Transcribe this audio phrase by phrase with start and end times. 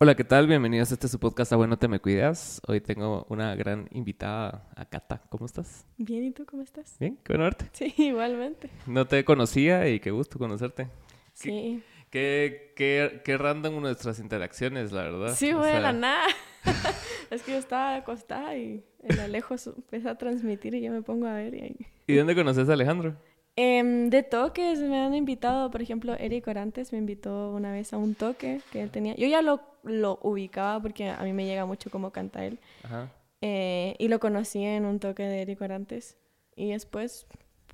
[0.00, 0.46] Hola, ¿qué tal?
[0.46, 2.62] Bienvenidos a este su podcast A Bueno Te Me Cuidas.
[2.68, 5.22] Hoy tengo una gran invitada, a Cata.
[5.28, 5.86] ¿Cómo estás?
[5.96, 6.96] Bien, ¿y tú cómo estás?
[7.00, 7.68] Bien, qué bueno verte.
[7.72, 8.70] Sí, igualmente.
[8.86, 10.86] No te conocía y qué gusto conocerte.
[11.32, 11.82] Sí.
[12.10, 15.34] Qué, qué, qué random nuestras interacciones, la verdad.
[15.34, 16.28] Sí, fue de la nada.
[17.30, 21.26] es que yo estaba acostada y el Alejo empieza a transmitir y yo me pongo
[21.26, 21.76] a ver y ahí...
[22.06, 23.16] ¿Y dónde conoces a Alejandro?
[23.60, 27.96] Em, de toques me han invitado, por ejemplo, Eric Orantes me invitó una vez a
[27.96, 29.16] un toque que él tenía.
[29.16, 32.60] Yo ya lo, lo ubicaba porque a mí me llega mucho cómo canta él.
[32.84, 33.10] Ajá.
[33.40, 36.16] Eh, y lo conocí en un toque de Eric Orantes.
[36.54, 37.26] Y después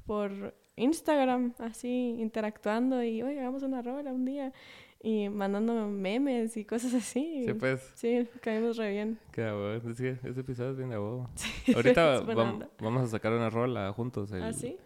[0.06, 4.55] por Instagram, así, interactuando y, oye, hagamos una rola un día.
[5.03, 7.45] Y mandándome memes y cosas así.
[7.47, 9.19] Sí, pues, Sí, caímos re bien.
[9.33, 9.91] qué bueno.
[9.91, 11.28] Es que ese episodio es bien de bobo.
[11.77, 12.70] Ahorita onda.
[12.80, 14.33] vamos a sacar una rola juntos.
[14.33, 14.78] El, ¿Ah, sí?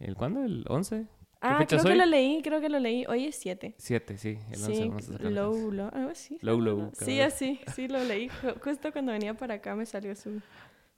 [0.00, 0.42] ¿El cuándo?
[0.44, 1.06] ¿El 11?
[1.42, 3.04] Ah, creo que lo leí, creo que lo leí.
[3.08, 3.74] Hoy es 7.
[3.78, 4.38] 7, sí.
[4.50, 6.38] El 11 Sí, vamos a sacar low, low, algo así.
[6.42, 8.28] Low, low, Sí, así, sí lo leí.
[8.28, 10.42] Ju- Justo cuando venía para acá me salió su, su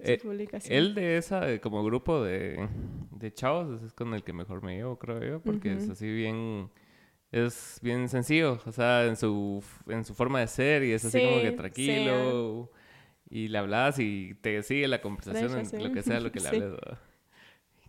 [0.00, 0.77] Eh, publicación.
[0.77, 2.68] Él de esa, como grupo de,
[3.12, 6.68] de chavos, es con el que mejor me llevo, creo yo, porque es así bien,
[7.30, 11.22] es bien sencillo, o sea, en su, en su forma de ser y es así
[11.22, 12.70] como que tranquilo
[13.30, 16.48] y le hablas y te sigue la conversación en lo que sea lo que le
[16.48, 16.80] hables.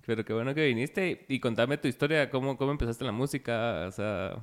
[0.05, 3.91] Pero qué bueno que viniste y contame tu historia, cómo, cómo empezaste la música, o
[3.91, 4.35] sea,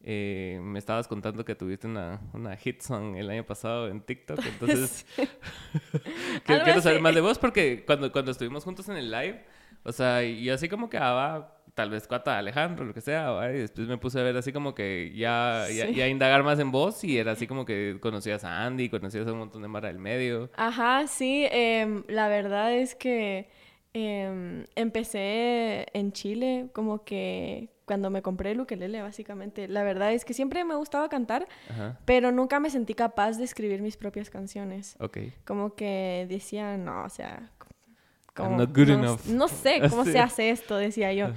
[0.00, 4.38] eh, me estabas contando que tuviste una, una hit song el año pasado en TikTok,
[4.46, 5.04] entonces...
[5.16, 9.42] Quiero, Algo quiero saber más de vos porque cuando, cuando estuvimos juntos en el live,
[9.82, 13.00] o sea, y así como que, ah, va, tal vez cuata de Alejandro, lo que
[13.00, 15.94] sea, va, y después me puse a ver así como que ya, ya, Sí.
[15.94, 19.32] ya indagar más en vos y era así como que conocías a Andy, conocías a
[19.32, 20.50] un montón de Mara del medio.
[20.56, 23.48] Ajá, sí, em, la verdad es que
[23.96, 29.68] em, empecé en Chile como que cuando me compré el ukelele, básicamente.
[29.68, 33.44] La verdad es que siempre me gustaba cantar, Ajá, pero nunca me sentí capaz de
[33.44, 34.96] escribir mis propias canciones.
[35.00, 35.18] ok.
[35.46, 37.50] Como que decía, no, o sea...
[38.38, 39.24] I'm not good no, enough.
[39.28, 41.28] no sé cómo se hace esto, decía yo.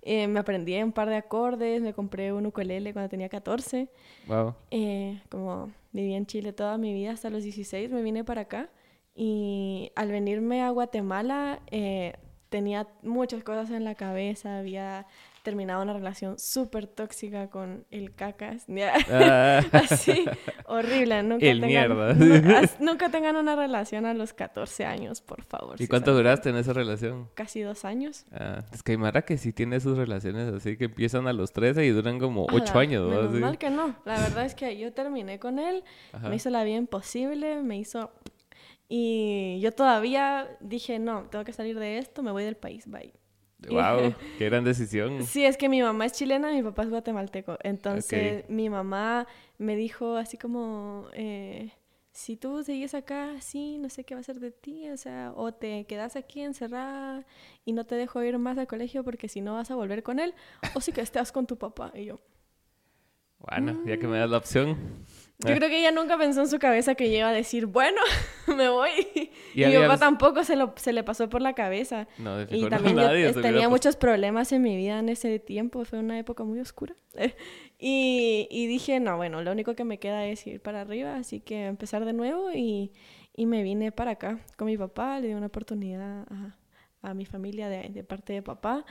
[0.00, 3.90] Eh, me aprendí un par de acordes, me compré un ukulele cuando tenía 14.
[4.26, 4.54] Wow.
[4.70, 8.70] Eh, como viví en Chile toda mi vida hasta los 16, me vine para acá
[9.16, 12.12] y al venirme a Guatemala eh,
[12.50, 15.06] tenía muchas cosas en la cabeza, había
[15.42, 18.66] terminado una relación súper tóxica con el cacas,
[19.10, 20.24] Ah, así,
[20.66, 22.14] horrible, nunca El tengan, mierda.
[22.80, 25.76] nunca tengan una relación a los 14 años, por favor.
[25.76, 26.24] ¿Y si cuánto saben.
[26.24, 27.28] duraste en esa relación?
[27.34, 28.26] Casi dos años.
[28.32, 31.52] Ah, es que hay Mara que sí tiene sus relaciones así que empiezan a los
[31.52, 33.10] 13 y duran como Ala, 8 años, ¿no?
[33.10, 33.38] Menos Así.
[33.40, 33.94] mal que no.
[34.04, 36.28] La verdad es que yo terminé con él, Ajá.
[36.28, 38.10] me hizo la vida imposible, me hizo...
[38.88, 43.12] Y yo todavía dije, no, tengo que salir de esto, me voy del país, bye.
[43.68, 45.22] Wow, qué gran decisión.
[45.26, 47.58] Sí, es que mi mamá es chilena, mi papá es guatemalteco.
[47.62, 49.26] Entonces mi mamá
[49.58, 51.72] me dijo así como, eh,
[52.12, 55.32] si tú sigues acá, sí, no sé qué va a ser de ti, o sea,
[55.34, 57.26] o te quedas aquí encerrada
[57.64, 60.18] y no te dejo ir más al colegio porque si no vas a volver con
[60.18, 60.34] él,
[60.74, 61.92] o si que estás con tu papá.
[61.94, 62.20] Y yo,
[63.38, 64.76] Bueno, ya que me das la opción.
[65.38, 68.00] Yo creo que ella nunca pensó en su cabeza que yo iba a decir, bueno,
[68.56, 68.90] me voy.
[69.54, 72.08] Y Y, mi papá tampoco se, lo, se le pasó por la cabeza.
[72.16, 75.10] No, de Y también yo nadie eh, se tenía muchos problemas en mi vida en
[75.10, 75.84] ese tiempo.
[75.84, 76.94] Fue una época muy oscura.
[77.78, 81.16] y, y dije, no, bueno, lo único que me queda es ir para arriba.
[81.16, 82.92] Así que empezar de nuevo y,
[83.34, 85.20] y me vine para acá con mi papá.
[85.20, 86.56] Le di una oportunidad a,
[87.06, 88.84] a mi familia de, de parte de papá.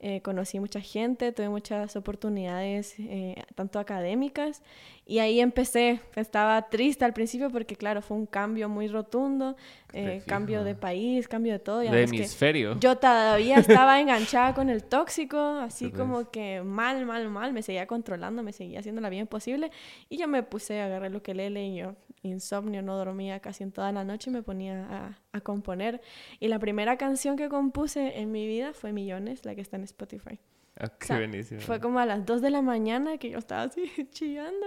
[0.00, 4.62] Eh, conocí mucha gente, tuve muchas oportunidades, eh, tanto académicas,
[5.06, 6.00] y ahí empecé.
[6.16, 9.56] Estaba triste al principio porque, claro, fue un cambio muy rotundo,
[9.92, 11.82] eh, cambio de país, cambio de todo.
[11.82, 12.78] y De hemisferio.
[12.80, 17.62] yo todavía estaba enganchada con el tóxico, así Sí, como que mal, mal, mal, me
[17.62, 19.70] seguía controlando, me seguía haciendo la vida imposible,
[20.08, 23.62] y yo me puse a agarrar lo que lele y yo, insomnio, no dormía casi
[23.62, 26.00] en toda la noche y me ponía a, a componer.
[26.38, 29.84] Y la primera canción que compuse en mi vida fue Millones, la que está en
[29.84, 30.38] Spotify.
[30.78, 31.60] Ah, qué O sea, buenísimo.
[31.60, 34.66] Fue como a las 2 de la mañana que yo estaba así chillando.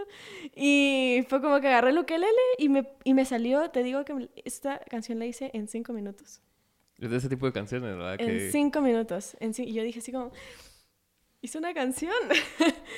[0.55, 4.29] Y fue como que agarré el ukelele y me, y me salió, te digo que
[4.45, 6.41] esta canción la hice en 5 minutos.
[6.99, 8.17] Es de ese tipo de canciones, ¿verdad?
[8.17, 8.45] Que...
[8.45, 9.35] En 5 minutos.
[9.39, 10.31] En y yo dije así como,
[11.41, 12.13] hice una canción.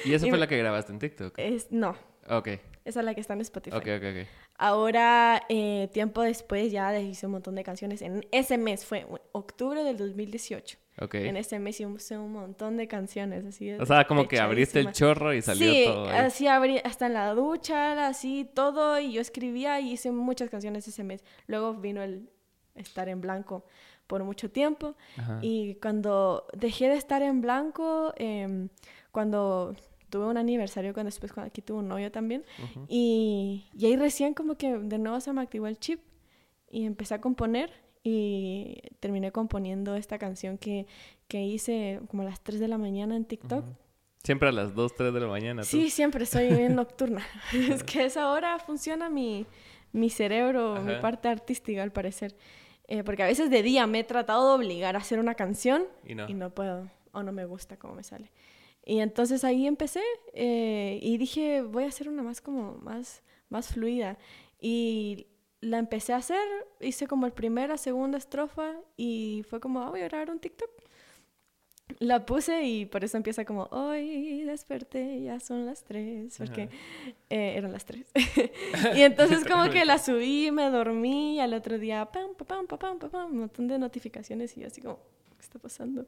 [0.03, 1.33] Y esa y fue me- la que grabaste en TikTok.
[1.37, 1.95] es, no,
[2.27, 2.47] Ok,
[2.85, 3.77] esa es la que está en Spotify.
[3.77, 4.27] ok, ok, ok.
[4.57, 8.01] Ahora, eh, tiempo después, ya hice un montón de canciones.
[8.01, 10.77] En ese mes, fue octubre del 2018.
[11.01, 11.15] Ok.
[11.15, 13.73] En ese mes hice un montón de canciones, así.
[13.73, 16.07] O sea, como que abriste el chorro y salió sí, todo.
[16.07, 16.17] ahí.
[16.19, 20.87] así abrí hasta en la ducha, así todo, y yo escribía y hice muchas canciones
[20.87, 21.25] ese mes.
[21.47, 22.29] Luego vino el
[22.75, 23.65] estar en blanco
[24.07, 24.95] por mucho tiempo.
[25.17, 25.39] Ajá.
[25.41, 28.69] Y cuando dejé de estar en blanco, em,
[29.11, 29.75] cuando
[30.15, 32.45] tuve un aniversario cuando después cuando aquí tuve un novio también.
[32.87, 35.99] y, y ahí recién como que de nuevo se me activó el chip
[36.69, 40.87] y empecé a componer y terminé componiendo esta canción que,
[41.27, 43.65] que hice como a las 3 de la mañana en TikTok.
[44.23, 45.63] Siempre a las 2, 3 de la mañana.
[45.63, 47.25] Sí, siempre soy nocturna.
[47.53, 49.45] es que a esa hora funciona mi,
[49.91, 52.37] mi cerebro, mi parte artística al parecer.
[52.87, 55.83] Eh, porque a veces de día me he tratado de obligar a hacer una canción
[56.05, 58.31] y no, puedo o no me gusta cómo me sale.
[58.85, 60.03] Y entonces ahí empecé
[60.33, 64.17] eh, y dije, voy a hacer una más como más, más fluida.
[64.61, 65.27] Y
[65.59, 66.47] la empecé a hacer,
[66.79, 70.69] hice como el primera, segunda estrofa y fue como, ah, voy a grabar un TikTok.
[71.99, 76.69] La puse y por eso empieza como, hoy desperté, ya son las tres, porque
[77.29, 78.07] eh, eran las tres.
[78.95, 82.79] y entonces como que la subí, me dormí y al otro día, pam, pam, pam,
[82.79, 85.24] pam, pam, un montón de notificaciones y yo así como, ¿qué
[85.59, 86.05] pasando?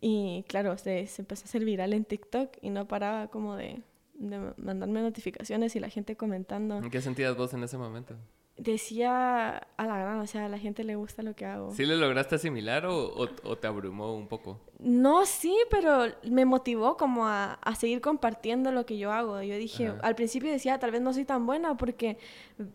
[0.00, 3.82] Y claro, se, se empezó a hacer viral en TikTok y no paraba como de,
[4.14, 6.78] de mandarme notificaciones y la gente comentando.
[6.78, 8.16] ¿En qué sentías vos en ese momento?
[8.60, 11.72] Decía a la gran, o sea, a la gente le gusta lo que hago.
[11.72, 14.60] ¿Sí le lograste asimilar o, o, te abrumó un poco?
[14.78, 19.40] No, sí, pero me motivó como a, a seguir compartiendo lo que yo hago.
[19.40, 22.18] Yo dije, al principio decía, tal vez no soy tan buena porque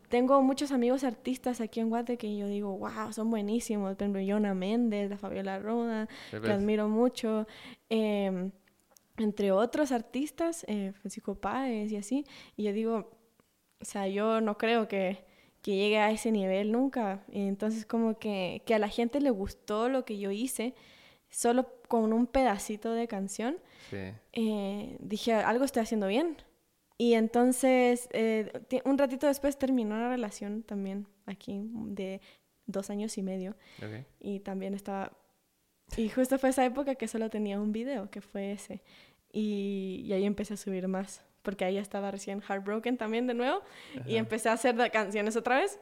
[0.09, 3.93] tengo muchos amigos artistas aquí en Guate que yo digo, wow, son buenísimos.
[3.95, 7.45] Por ejemplo, Yona Méndez, la Fabiola Roda, que admiro mucho.
[7.89, 8.51] Em,
[9.17, 12.25] entre otros artistas, eh, Francisco Páez y así.
[12.57, 13.11] Y yo digo,
[13.79, 15.34] o sea, yo no creo que
[15.65, 17.23] que llegue a ese nivel nunca.
[17.31, 20.75] Entonces como que, que, a la gente le gustó lo que yo hice,
[21.27, 23.57] solo con un pedacito de canción.
[24.33, 26.37] Eh, dije, algo estoy haciendo bien.
[26.99, 28.51] Y entonces, eh,
[28.85, 32.21] un ratito después terminó una relación también aquí de
[32.67, 33.55] dos años y medio.
[34.19, 35.13] Y también estaba...
[35.97, 38.83] Y justo fue esa época que solo tenía un video, que fue ese.
[39.31, 43.61] Y, y ahí empecé a subir más porque ahí estaba recién Heartbroken también de nuevo,
[44.05, 45.79] y empecé a hacer canciones otra vez.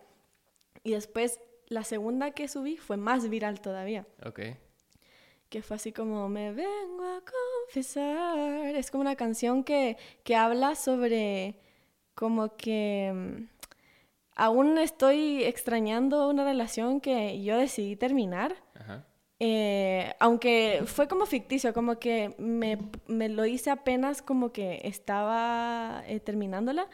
[0.84, 4.06] Y después la segunda que subí fue más viral todavía.
[4.24, 4.42] Ok.
[5.50, 7.22] Que fue así como, me vengo a
[7.66, 8.76] confesar.
[8.76, 11.56] Es como una canción que, que habla sobre
[12.16, 13.44] como que mm,
[14.36, 18.56] aún estoy extrañando una relación que yo decidí terminar.
[18.76, 19.06] Ajá.
[19.46, 26.02] Eh, aunque fue como ficticio, como que me, me, lo hice apenas como que estaba
[26.08, 26.88] eh, terminándola.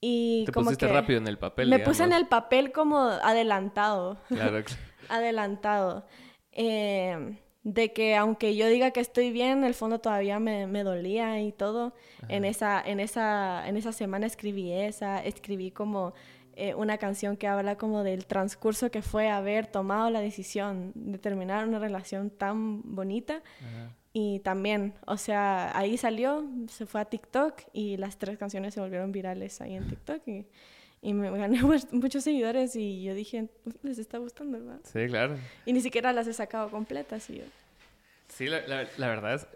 [0.00, 1.68] Y Te como pusiste rápido en el papel.
[1.68, 4.16] Me puse en el papel como adelantado.
[4.28, 4.64] Claro.
[5.10, 6.06] adelantado.
[6.52, 10.84] Eh, de que aunque yo diga que estoy bien, en el fondo todavía me, me
[10.84, 11.92] dolía y todo.
[12.30, 16.14] En esa, en, esa, en esa semana escribí esa, escribí como
[16.60, 21.16] eh, una canción que habla como del transcurso que fue haber tomado la decisión de
[21.16, 23.42] terminar una relación tan bonita.
[24.12, 28.80] Y también, o sea, ahí salió, se fue a TikTok y las tres canciones se
[28.80, 30.46] volvieron virales ahí en TikTok y,
[31.00, 31.60] y me gané
[31.92, 33.48] muchos seguidores y yo dije,
[33.82, 34.80] les está gustando, ¿verdad?
[34.82, 35.36] Sí, claro.
[35.64, 37.30] Y ni siquiera las he sacado completas.
[37.30, 37.40] Y
[38.26, 39.46] Sí, la, la verdad es,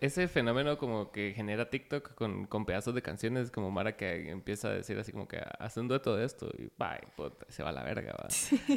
[0.00, 4.68] ese fenómeno como que genera TikTok con, con, pedazos de canciones como Mara que empieza
[4.68, 7.00] a decir así como que hace un dueto de esto y bye,
[7.48, 8.28] se va a la verga, va.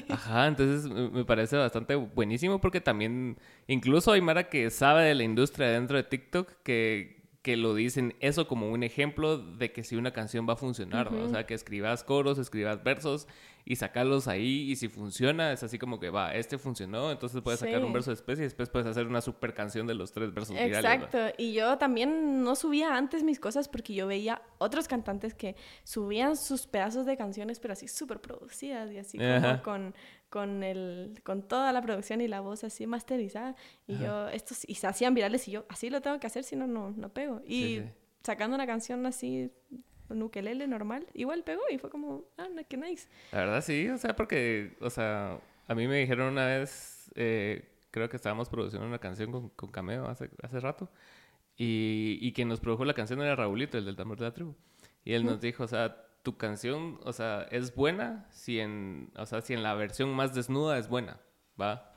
[0.13, 3.37] Ajá, entonces me parece bastante buenísimo porque también
[3.67, 8.15] incluso hay Mara que sabe de la industria dentro de TikTok que, que lo dicen
[8.19, 11.53] eso como un ejemplo de que si una canción va a funcionar, o sea, que
[11.53, 13.27] escribas coros, escribas versos
[13.63, 17.61] y sacarlos ahí y si funciona es así como que va, este funcionó, entonces puedes
[17.61, 20.57] sacar un verso después y después puedes hacer una super canción de los tres versos
[20.57, 25.55] Exacto, y yo también no subía antes mis cosas porque yo veía otros cantantes que
[25.83, 29.95] subían sus pedazos de canciones pero así súper producidas y así como con
[30.29, 33.55] con el con toda la producción y la voz así masterizada.
[33.87, 36.55] Y yo estos y se hacían virales y yo así lo tengo que hacer si
[36.55, 37.41] no no no pego.
[37.45, 37.81] Y
[38.23, 39.51] sacando una canción así
[40.09, 43.07] un ukelele normal, igual pegó y fue como, ah, qué nice.
[43.31, 47.69] La verdad sí, o sea, porque, o sea, a mí me dijeron una vez, eh,
[47.91, 50.89] creo que estábamos produciendo una canción con, con Cameo hace, hace rato,
[51.55, 54.55] y, y quien nos produjo la canción era Raulito, el del tambor de la tribu.
[55.03, 59.25] Y él nos dijo, o sea, tu canción, o sea, es buena si en, o
[59.25, 61.19] sea, si en la versión más desnuda es buena,
[61.59, 61.93] ¿va?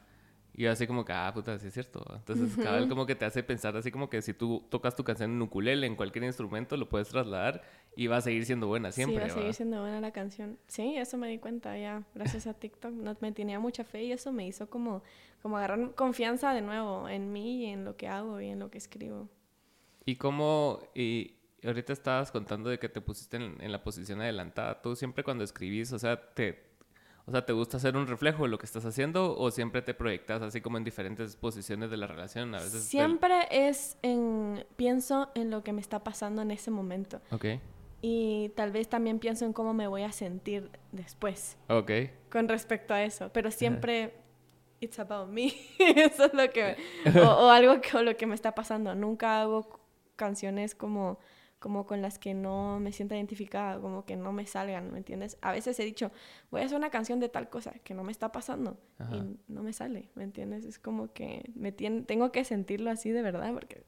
[0.54, 2.04] Y así como que, ah, puta, sí es cierto.
[2.14, 5.02] Entonces, cada vez como que te hace pensar así como que si tú tocas tu
[5.02, 7.62] canción en ukulele, en cualquier instrumento, lo puedes trasladar
[7.96, 9.16] y va a seguir siendo buena siempre.
[9.16, 10.58] Sí, va a seguir siendo buena la canción.
[10.66, 12.92] Sí, eso me di cuenta ya, gracias a TikTok.
[12.92, 15.02] No, me tenía mucha fe y eso me hizo como,
[15.40, 18.70] como agarrar confianza de nuevo en mí y en lo que hago y en lo
[18.70, 19.30] que escribo.
[20.04, 21.36] ¿Y cómo, y
[21.68, 24.80] ahorita estabas contando de que te pusiste en, en la posición adelantada?
[24.82, 26.72] Tú siempre cuando escribís, o sea, te
[27.24, 29.94] O sea, ¿te gusta hacer un reflejo de lo que estás haciendo o siempre te
[29.94, 32.54] proyectas así como en diferentes posiciones de la relación?
[32.54, 37.20] A veces siempre es en, pienso en lo que me está pasando en ese momento.
[37.30, 37.46] Ok.
[38.00, 41.56] Y tal vez también pienso en cómo me voy a sentir después.
[41.68, 41.92] Ok.
[42.28, 43.30] Con respecto a eso.
[43.32, 44.12] Pero siempre,
[44.80, 45.54] it's about me.
[45.78, 46.76] eso es lo que...
[47.24, 48.96] o, algo que, o lo que me está pasando.
[48.96, 49.78] Nunca hago
[50.16, 51.20] canciones como
[51.62, 55.38] como con las que no me sienta identificada, como que no me salgan, ¿me entiendes?
[55.40, 56.10] A veces he dicho,
[56.50, 58.76] voy a hacer una canción de tal cosa que no me está pasando
[59.12, 60.64] y no me sale, ¿me entiendes?
[60.64, 63.84] Es como que me tengo que sentirlo así de verdad porque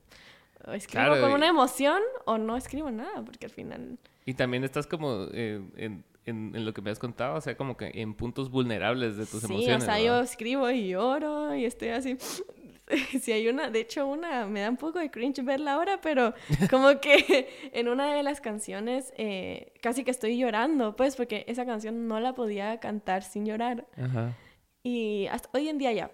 [0.73, 3.99] escribo con una emoción o no escribo nada, porque al final...
[4.25, 7.77] Y también estás como eh, en, en, lo que me has contado, o sea, como
[7.77, 9.83] que en puntos vulnerables de tus emociones.
[9.83, 12.17] Sí, o sea, yo escribo y lloro y estoy así
[13.21, 16.35] si hay una, de hecho una, me da un poco de cringe verla ahora, pero
[16.71, 21.65] como que en una de las canciones eh, casi que estoy llorando, pues porque esa
[21.65, 23.87] canción no la podía cantar sin llorar.
[24.83, 26.11] Y hasta hoy en día ya,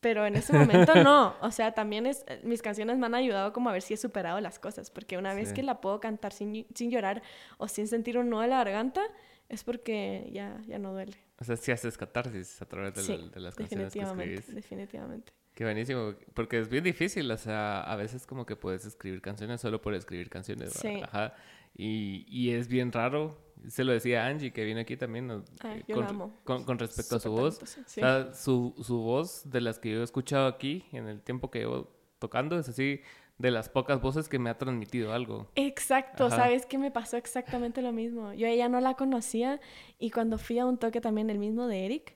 [0.00, 1.36] pero en ese momento no.
[1.40, 4.40] O sea, también es, mis canciones me han ayudado como a ver si he superado
[4.40, 7.22] las cosas, porque una vez que la puedo cantar sin, sin llorar
[7.58, 9.02] o sin sentir un nudo en la garganta,
[9.48, 11.16] es porque ya, ya no duele.
[11.40, 14.54] O sea, si haces catarsis a través de, de las canciones que escribís.
[14.54, 15.32] Definitivamente.
[15.58, 19.60] Qué buenísimo, porque es bien difícil, o sea, a veces como que puedes escribir canciones
[19.60, 21.00] solo por escribir canciones, sí.
[21.02, 21.34] Ajá.
[21.76, 23.36] Y, y, es bien raro,
[23.66, 26.32] se lo decía Angie, que viene aquí también, ah, yo con, amo.
[26.44, 27.60] Con, respecto a su voz.
[27.60, 31.50] O sea, su, su voz, de las que yo he escuchado aquí, en el tiempo
[31.50, 33.00] que llevo tocando, es así,
[33.38, 35.50] de las pocas voces que me ha transmitido algo.
[35.56, 38.32] Exacto, ¿sabes qué me pasó exactamente lo mismo?
[38.32, 39.60] Yo ella no la conocía
[39.98, 42.14] y cuando fui a un toque también el mismo de Eric,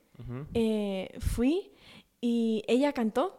[0.55, 1.73] eh, fui
[2.23, 3.39] y ella cantó.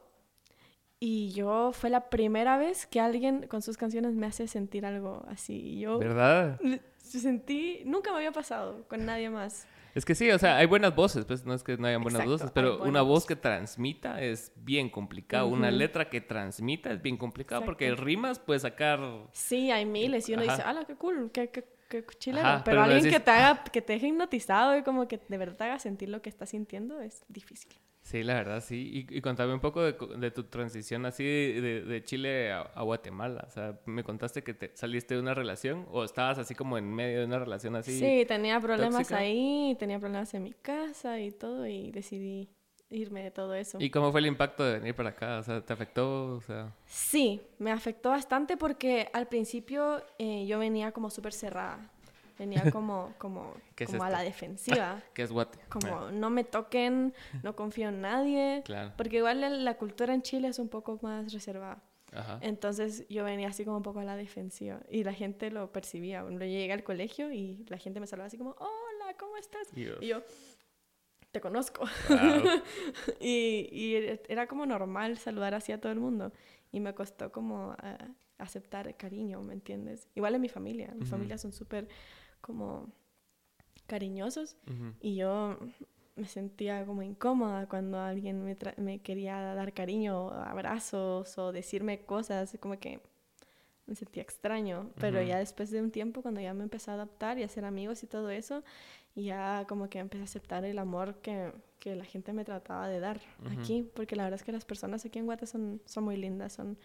[1.00, 5.26] Y yo fue la primera vez que alguien con sus canciones me hace sentir algo
[5.28, 5.80] así.
[5.80, 6.60] Yo ¿Verdad?
[6.98, 9.68] Sentí, nunca me había pasado con nadie más.
[9.96, 12.26] Es que sí, o sea, hay buenas voces, pues no es que no hayan buenas
[12.26, 15.48] voces, pero una voz que transmita es bien complicado.
[15.48, 19.00] Una letra que transmita es bien complicado porque rimas puedes sacar.
[19.32, 21.30] Sí, hay miles y uno dice, ¡hala, qué cool!
[21.32, 22.62] ¡Qué, qué, qué chileno!
[22.64, 25.64] pero, alguien que te haga, que te deje hipnotizado y como que de verdad te
[25.66, 27.74] haga sentir lo que estás sintiendo es difícil.
[28.04, 29.08] Sí, la verdad, sí.
[29.10, 33.46] Y, y contame un poco de, de tu transición así de, de Chile a, Guatemala.
[33.48, 36.94] O sea, me contaste que te saliste de una relación o estabas así como en
[36.94, 37.98] medio de una relación así.
[37.98, 42.50] Sí, tenía problemas ahí, tenía problemas en mi casa y todo y decidí
[42.90, 43.78] irme de todo eso.
[43.80, 45.40] ¿Y cómo fue el impacto de venir para acá?
[45.40, 46.36] O sea, ¿te afectó?
[46.36, 46.76] O sea...
[46.86, 51.90] Sí, me afectó bastante porque al principio eh, yo venía como súper cerrada.
[52.44, 53.54] Venía como, como,
[53.86, 55.02] como a la defensiva.
[55.14, 55.60] ¿Qué es guate?
[55.70, 58.62] Como no me toquen, no confío en nadie.
[58.66, 58.92] Claro.
[58.98, 61.82] Porque igual la cultura en Chile es un poco más reservada.
[62.12, 62.40] Ajá.
[62.42, 66.24] Entonces yo venía así como un poco a la defensiva y la gente lo percibía.
[66.30, 69.68] Yo llegué al colegio y la gente me saludaba así como, hola, ¿cómo estás?
[69.76, 70.22] Y yo,
[71.32, 71.86] te conozco.
[73.20, 76.34] y, y, era como normal saludar así a todo el mundo.
[76.72, 80.08] Y me costó como uh, aceptar cariño, ¿me entiendes?
[80.14, 80.94] Igual en mi familia.
[80.96, 81.88] Mi familia son súper
[82.44, 82.92] como
[83.88, 84.58] cariñosos
[85.00, 85.58] y yo
[86.16, 92.56] me sentía como incómoda cuando alguien me, me quería dar cariño, abrazos o decirme cosas,
[92.60, 93.02] como que
[93.86, 97.38] me sentía extraño, pero ya después de un tiempo, cuando ya me empecé a adaptar
[97.38, 98.64] y a ser amigos y todo eso,
[99.16, 103.00] ya como que empecé a aceptar el amor que, que la gente me trataba de
[103.00, 103.20] dar
[103.52, 106.54] aquí, porque la verdad es que las personas aquí en Guate son, son muy lindas,
[106.54, 106.78] son...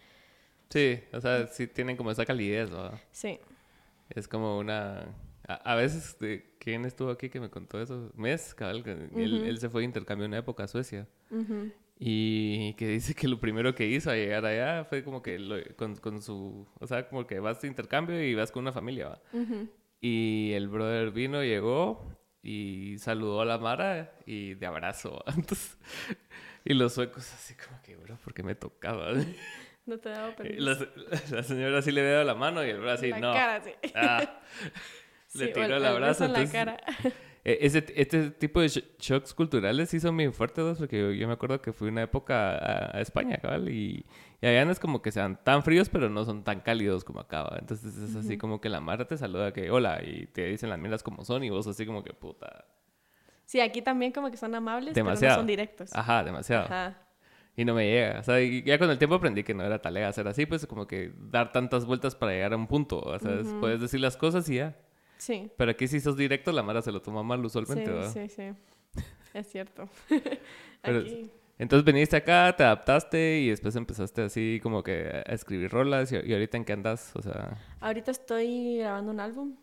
[0.69, 2.91] Sí, o sea, sí tienen como esa calidez, ¿no?
[3.11, 3.39] Sí.
[4.09, 5.07] Es como una
[5.49, 6.15] a, veces,
[6.59, 8.11] ¿quién estuvo aquí que me contó eso?
[8.15, 8.83] Mes, cabal,
[9.15, 11.07] él, se fue de intercambio en una época a Suecia.
[11.97, 15.95] Y que dice que lo primero que hizo a llegar allá fue como que con,
[15.95, 16.67] con, su...
[16.79, 19.21] O sea, como que vas de intercambio y vas con una familia, ¿va?
[19.99, 25.23] Y el brother vino, llegó y saludó a la Mara y de abrazo.
[25.27, 25.77] Entonces,
[26.63, 29.11] y los suecos así como que, bro, ¿por qué me tocaba?
[29.85, 30.87] No te daba permiso.
[31.31, 33.33] La, señora sí le dio la mano y el bro así, no.
[33.33, 33.71] Cara, sí.
[33.95, 34.39] Ah.
[35.33, 36.25] le tiró el, abrazo.
[36.25, 36.77] En la cara.
[37.45, 41.61] E, ese, este tipo de shocks culturales sí son muy fuertes, porque yo, me acuerdo
[41.61, 44.05] que fui una época a, España, cabal, y,
[44.41, 47.21] y, allá no es como que sean tan fríos, pero no son tan cálidos como
[47.21, 50.69] acá, Entonces es así como que la Mara te saluda que hola, y te dicen
[50.69, 52.65] las mierdas como son, y vos así como que puta.
[53.45, 55.91] Sí, aquí también como que son amables, pero no son directos.
[55.93, 56.65] Ajá, demasiado.
[56.65, 56.97] Ajá.
[57.55, 58.19] Y no me llega.
[58.19, 60.87] O sea, ya con el tiempo aprendí que no era talega hacer así, pues como
[60.87, 62.99] que dar tantas vueltas para llegar a un punto.
[62.99, 64.77] O sea, puedes decir las cosas y ya.
[65.19, 65.51] Sí.
[65.55, 68.11] Pero aquí si sos directo, la Mara se lo toma mal usualmente, sí, ¿verdad?
[68.11, 69.87] Sí, sí, Es cierto.
[70.83, 71.29] aquí...
[71.59, 76.09] Entonces viniste acá, te adaptaste y después empezaste así como que a escribir rolas.
[76.11, 77.11] ¿Y, ahorita en qué andas?
[77.15, 77.57] O sea...
[77.81, 79.57] Ahorita estoy grabando un álbum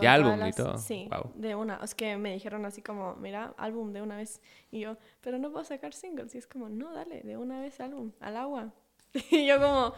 [0.00, 0.78] ya álbum y todo.
[0.78, 1.80] Sí, de una.
[1.82, 4.40] Es que me dijeron así como, mira, álbum de una vez.
[4.70, 6.34] Y yo, pero no puedo sacar singles.
[6.34, 8.72] Y es como, no, dale, de una vez álbum, al agua.
[9.30, 9.94] y yo como,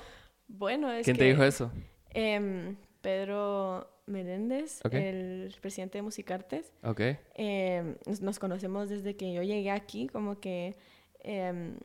[0.49, 1.71] bueno, es ¿Quién te dijo eso?
[2.11, 6.73] Em, Pedro Menéndez, el presidente de Musicartes.
[6.83, 7.01] Ok.
[7.35, 10.77] Em, nos conocemos desde que yo llegué aquí, como que
[11.21, 11.77] em,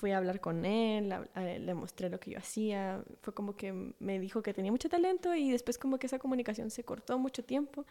[0.00, 4.18] fui a hablar con él, le mostré lo que yo hacía, fue como que me
[4.18, 7.84] dijo que tenía mucho talento y después como que esa comunicación se cortó mucho tiempo.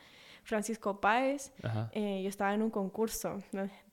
[0.43, 1.51] Francisco Páez,
[1.91, 3.43] eh, yo estaba en un concurso,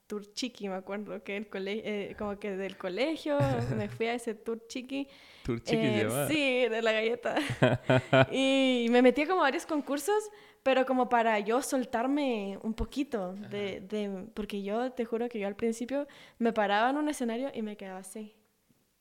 [0.07, 3.39] tour chiqui, me acuerdo que el colegio, eh, como que del colegio
[3.77, 5.09] me fui a ese tour chiqui.
[5.45, 7.37] Tour chiqui eh, Sí, de la galleta.
[8.33, 10.31] y me metí como a varios concursos,
[10.63, 15.47] pero como para yo soltarme un poquito de, de, porque yo te juro que yo
[15.47, 16.07] al principio
[16.39, 18.35] me paraba en un escenario y me quedaba así.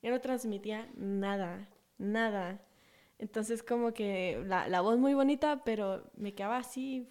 [0.01, 2.62] Yo no transmitía nada, nada.
[3.17, 7.07] Entonces como que la, la voz muy bonita, pero me quedaba así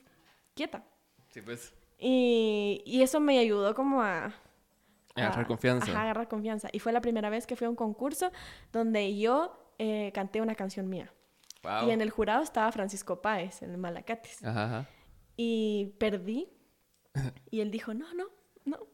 [0.54, 0.84] quieta.
[1.30, 1.74] Sí, pues.
[1.98, 4.32] Y, y eso me ayudó como a...
[5.14, 5.96] agarrar confianza.
[5.96, 6.68] A agarrar confianza.
[6.72, 8.30] Y fue la primera vez que fui a un concurso
[8.72, 11.12] donde yo eh, canté una canción mía.
[11.86, 14.44] Y en el jurado estaba Francisco Páez, en el Malacates.
[14.44, 14.86] Ajá,
[15.36, 16.50] Y perdí.
[17.50, 18.26] y él dijo, no, no,
[18.66, 18.86] no.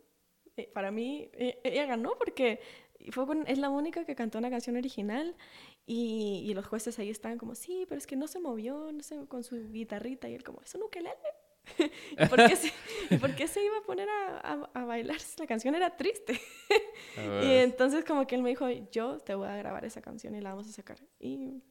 [0.57, 2.61] Eh, para mí, eh, ella ganó porque
[3.11, 5.37] fue es la única que cantó una canción original.
[5.87, 9.03] Y, y, los jueces ahí estaban como, sí, pero es que no se movió, no
[9.03, 10.29] sé, con su guitarrita.
[10.29, 11.13] Y él como, eso no que le ¿Y
[12.29, 12.57] por, qué
[13.09, 16.41] se, por qué se iba a poner a, a, bailar si la canción era triste?
[17.43, 20.41] y entonces como que él me dijo, yo te voy a grabar esa canción y
[20.41, 20.99] la vamos a sacar.
[21.19, 21.63] Y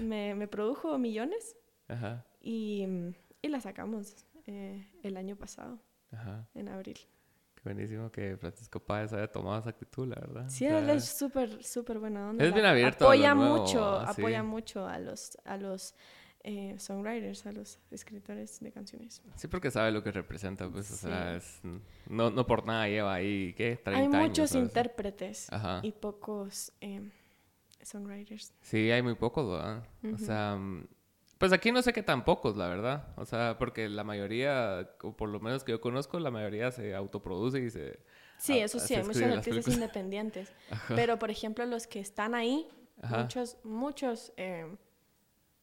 [0.00, 1.56] me, me produjo millones
[1.88, 2.24] Ajá.
[2.40, 2.86] Y,
[3.40, 5.78] y, la sacamos eh, el año pasado,
[6.10, 6.48] Ajá.
[6.54, 6.98] en abril.
[7.54, 10.48] Qué buenísimo que Francisco Páez haya tomado esa actitud, la verdad.
[10.48, 12.44] Sí, él es súper, súper buena onda.
[12.44, 13.04] Es bien abierto.
[13.04, 15.38] Apoya mucho, apoya mucho a los...
[15.44, 15.94] A los
[16.44, 19.22] eh, songwriters, a los escritores de canciones.
[19.36, 21.40] Sí, porque sabe lo que representa, pues, o sea,
[22.08, 23.76] no, no, por nada lleva ahí, ¿qué?
[23.76, 25.48] 30 hay muchos intérpretes
[25.82, 27.08] y pocos eh,
[27.82, 28.54] songwriters.
[28.60, 29.84] Sí, hay muy pocos, ¿verdad?
[30.12, 30.58] O sea,
[31.42, 33.08] pues aquí no sé qué tan pocos, la verdad.
[33.16, 36.94] O sea, porque la mayoría, o por lo menos que yo conozco, la mayoría se
[36.94, 37.98] autoproduce y se...
[38.38, 40.52] Sí, eso sí, hay muchos artistas independientes.
[40.88, 42.68] Pero, por ejemplo, los que están ahí,
[43.08, 44.32] muchos, muchos...
[44.36, 44.66] Eh,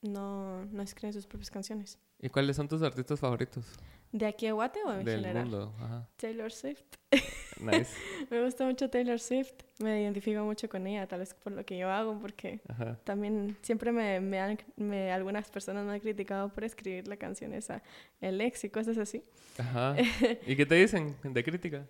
[0.02, 2.00] no, no escriben sus propias canciones.
[2.22, 3.66] ¿Y cuáles son tus artistas favoritos?
[4.12, 6.08] ¿De aquí a Guate o en Del mundo, ajá.
[6.18, 6.84] Taylor Swift.
[7.60, 7.94] Nice.
[8.30, 9.52] me gusta mucho Taylor Swift.
[9.80, 12.62] Me identifico mucho con ella, tal vez por lo que yo hago, porque
[13.04, 17.54] también siempre me, me, han, me, algunas personas me han criticado por escribir la canción
[17.54, 17.84] esa,
[18.22, 19.24] el ex y cosas así.
[19.58, 19.96] Ajá.
[20.48, 21.86] ¿Y qué te dicen de crítica?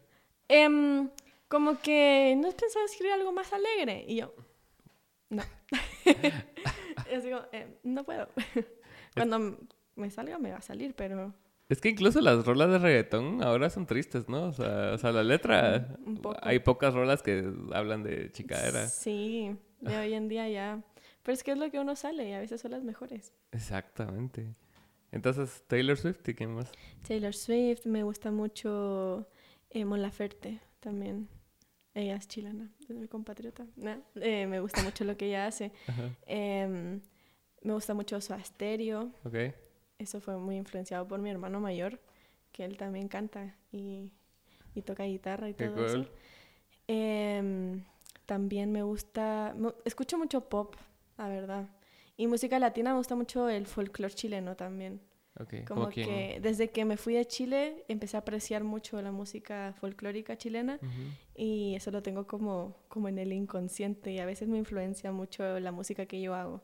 [0.48, 1.08] Em,
[1.48, 4.06] como que no has pensado escribir algo más alegre.
[4.08, 4.34] Y yo,
[5.30, 5.44] no.
[7.12, 8.30] Y digo, eh, no puedo.
[9.16, 9.58] Cuando
[9.96, 11.34] me salga me va a salir, pero...
[11.68, 14.46] Es que incluso las rolas de reggaetón ahora son tristes, ¿no?
[14.46, 15.96] O sea, o sea la letra...
[16.42, 18.88] Hay pocas rolas que hablan de chicadera.
[18.88, 20.82] Sí, de hoy en día ya...
[21.22, 23.34] Pero es que es lo que uno sale y a veces son las mejores.
[23.52, 24.54] Exactamente.
[25.12, 26.72] Entonces, Taylor Swift y quién más?
[27.08, 29.28] Taylor Swift, me gusta mucho
[29.70, 31.30] eh, Mon Laferte también.
[31.94, 33.66] Ella es chilena, es mi compatriota.
[34.16, 35.72] Eh, me gusta mucho lo que ella hace.
[36.26, 37.02] Em,
[37.62, 39.12] me gusta mucho su asterio.
[39.24, 39.54] Okay.
[39.98, 42.00] Eso fue muy influenciado por mi hermano mayor,
[42.52, 44.14] que él también canta y,
[44.76, 46.06] y toca guitarra y todo eso.
[46.88, 47.84] Em,
[48.26, 50.76] también me gusta, escucho mucho pop,
[51.18, 51.70] la verdad.
[52.16, 55.02] Y música latina me gusta mucho el folclore chileno también.
[55.68, 60.38] Como que desde que me fui de Chile empecé a apreciar mucho la música folclórica
[60.38, 60.80] chilena
[61.36, 65.60] y eso lo tengo como, como en el inconsciente y a veces me influencia mucho
[65.60, 66.62] la música que yo hago.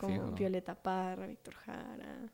[0.00, 2.32] como Violeta Parra, Víctor Jara.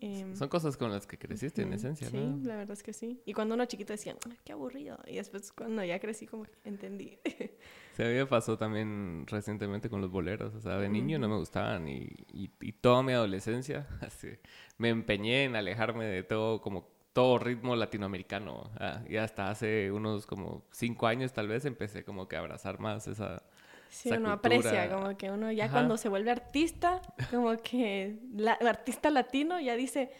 [0.00, 2.38] Em, Son cosas con las que creciste en esencia, ¿no?
[2.38, 3.20] Sí, la verdad es que sí.
[3.24, 4.98] Y cuando uno chiquito decía, qué aburrido.
[5.06, 7.18] Y después cuando ya crecí como entendí.
[7.94, 10.54] Se a mí me pasó también recientemente con los boleros.
[10.54, 14.28] O sea, de niño no me gustaban y, y, toda mi adolescencia así,
[14.76, 18.70] me empeñé en alejarme de todo como todo ritmo latinoamericano.
[18.78, 22.78] Ah, y hasta hace unos como cinco años tal vez empecé como que a abrazar
[22.78, 23.42] más esa
[23.88, 29.10] Sí, uno aprecia, como que uno ya cuando se vuelve artista, como que la, artista
[29.10, 30.10] latino ya dice,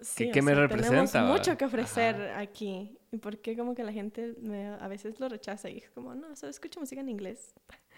[0.00, 1.12] sí, ¿Qué, me representa?
[1.12, 2.98] Tenemos mucho que ofrecer aquí.
[3.12, 4.34] ¿Y por qué como que la gente
[4.80, 7.54] a veces lo rechaza y es como, no, solo escucho música en inglés?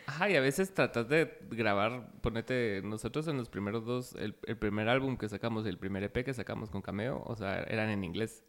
[0.06, 4.56] Ajá, y a veces tratas de grabar, ponete, nosotros en los primeros dos, el, el
[4.56, 8.04] primer álbum que sacamos, el primer EP que sacamos con Cameo, o sea, eran en
[8.04, 8.44] inglés.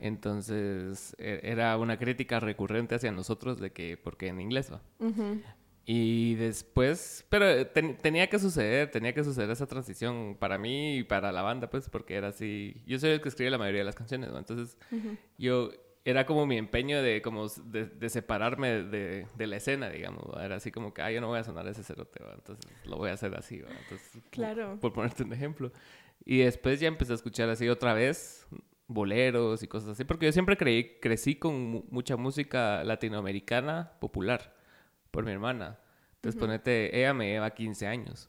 [0.00, 4.82] Entonces, e, era una crítica recurrente hacia nosotros de que, ¿por qué en inglés va?
[5.84, 11.32] Y después, pero tenía que suceder, tenía que suceder esa transición para mí y para
[11.32, 12.76] la banda, pues, porque era así.
[12.86, 14.38] Yo soy el que escribe la mayoría de las canciones, ¿no?
[14.38, 14.78] Entonces,
[15.38, 15.70] yo
[16.04, 20.24] era como mi empeño de como de, separarme de, de, la escena, digamos.
[20.40, 23.10] Era así como que, ah, yo no voy a sonar ese cerote, entonces lo voy
[23.10, 23.70] a hacer así, ¿va?
[23.70, 24.78] Entonces, claro.
[24.80, 25.72] Por, ponerte un ejemplo.
[26.24, 28.46] Y después ya empecé a escuchar así otra vez
[28.86, 34.61] boleros y cosas así, porque yo siempre creí, crecí con mucha música latinoamericana popular
[35.12, 35.78] por mi hermana.
[36.16, 38.28] Entonces, ponete, ella me lleva 15 años.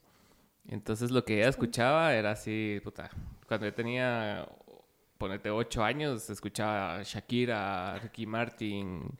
[0.68, 3.10] Entonces, lo que ella escuchaba era así, puta,
[3.48, 4.48] cuando yo tenía,
[5.18, 9.16] ponete, 8 años, escuchaba Shakira, Ricky Martin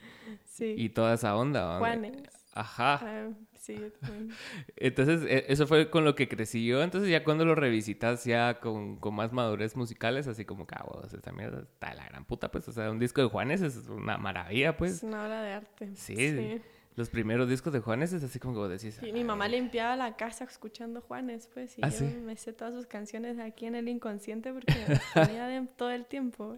[0.58, 1.78] y toda esa onda.
[1.78, 2.22] Juanes.
[2.52, 3.00] Ajá.
[3.02, 3.76] Ah, sí,
[4.76, 6.82] Entonces, e, eso fue con lo que crecí yo.
[6.82, 11.32] Entonces, ya cuando lo revisitas ya con, con más madurez musicales, así como ah, esta
[11.32, 12.68] mierda está la gran puta, pues.
[12.68, 14.94] O sea, un disco de Juanes es una maravilla, pues.
[14.94, 15.90] Es una obra de arte.
[15.94, 16.16] sí.
[16.16, 16.62] sí
[16.96, 18.98] los primeros discos de Juanes es así como decís.
[19.00, 22.74] Sí, mi mamá limpiaba la casa escuchando Juanes, pues, y ¿Ah, yo me sé todas
[22.74, 24.72] sus canciones aquí en el inconsciente porque
[25.14, 26.56] las tenía todo el tiempo.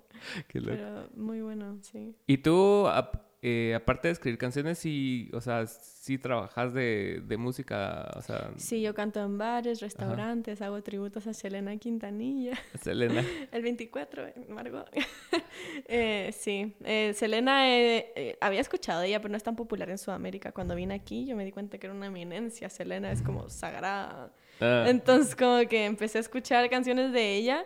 [0.49, 0.73] Qué loco.
[0.77, 2.15] Pero muy bueno, sí.
[2.27, 2.87] ¿Y tú,
[3.49, 8.51] eh, aparte de escribir canciones, sí, o sea, sí trabajas de, de música, o sea...
[8.57, 12.59] Sí, yo canto en bares, restaurantes, hago tributos a Selena Quintanilla.
[12.83, 13.25] Selena.
[13.53, 14.91] El 24, Margot.
[15.87, 19.99] eh, sí, eh, Selena eh, había escuchado de ella, pero no es tan popular en
[19.99, 20.51] Sudamérica.
[20.51, 22.69] Cuando vine aquí yo me di cuenta que era una eminencia.
[22.69, 24.33] Selena es como sagrada.
[24.61, 24.87] Ah.
[24.89, 27.65] Entonces como que empecé a escuchar canciones de ella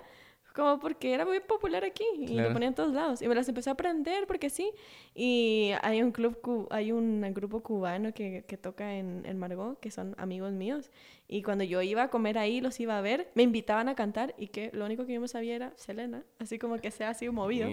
[0.54, 3.22] como porque era muy popular aquí y lo ponía en todos lados.
[3.22, 4.70] Y me las empecé a aprender porque sí.
[5.14, 9.90] Y hay un club, hay un grupo cubano que, que toca en, en, Margot, que
[9.90, 10.90] son amigos míos.
[11.28, 14.34] Y cuando yo iba a comer ahí, los iba a ver, me invitaban a cantar
[14.36, 17.28] y que lo único que yo no sabía era Selena, así como que sea así
[17.28, 17.68] movido.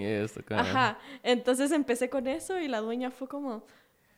[0.50, 0.98] Ajá.
[1.22, 3.64] Entonces empecé con eso y la dueña fue como,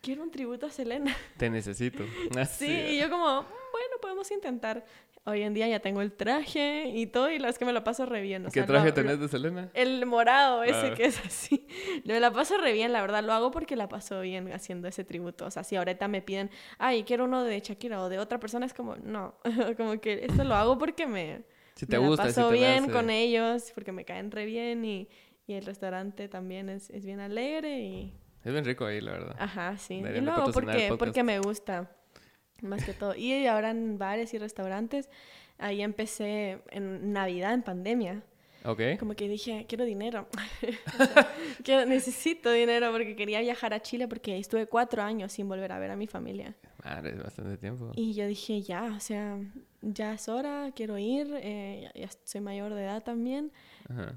[0.01, 1.17] quiero un tributo a Selena.
[1.37, 2.05] Te necesito.
[2.51, 4.85] sí, y yo como, bueno, podemos intentar.
[5.31, 7.85] Hoy en día ya tengo el traje y todo, y la es que me lo
[7.85, 8.47] paso re bien.
[8.53, 9.71] ¿Qué traje tenés de Selena?
[9.75, 10.95] El morado, ese ah.
[10.95, 11.67] que es así.
[12.05, 13.23] Me la paso re bien, la verdad.
[13.23, 15.47] Lo hago porque la paso bien haciendo ese tributo.
[15.47, 18.67] O sea, si ahorita me piden, ay, quiero uno de Shakira o de otra persona,
[18.67, 19.35] es como, no.
[19.77, 23.73] como que esto lo hago porque me, si te gusta, la paso bien con ellos,
[23.75, 25.09] porque me caen re bien y,
[25.47, 28.15] y el restaurante también es, es, bien alegre y...
[28.45, 29.37] Es bien rico ahí, la verdad.
[29.39, 29.95] Ajá, sí.
[29.95, 31.91] y lo hago porque, porque me gusta.
[32.63, 33.15] Más que todo.
[33.15, 35.09] Y ahora en bares y restaurantes,
[35.59, 38.23] ahí empecé en Navidad, en pandemia.
[38.65, 38.81] Ok.
[38.99, 40.27] Como que dije, quiero dinero.
[41.87, 45.91] necesito dinero porque quería viajar a Chile porque estuve cuatro años sin volver a ver
[45.91, 46.55] a mi familia.
[46.85, 47.93] Madre, es bastante tiempo.
[47.95, 49.39] Y yo dije, ya, o sea,
[49.81, 53.53] ya es hora, quiero ir, eh, ya, soy mayor de edad también.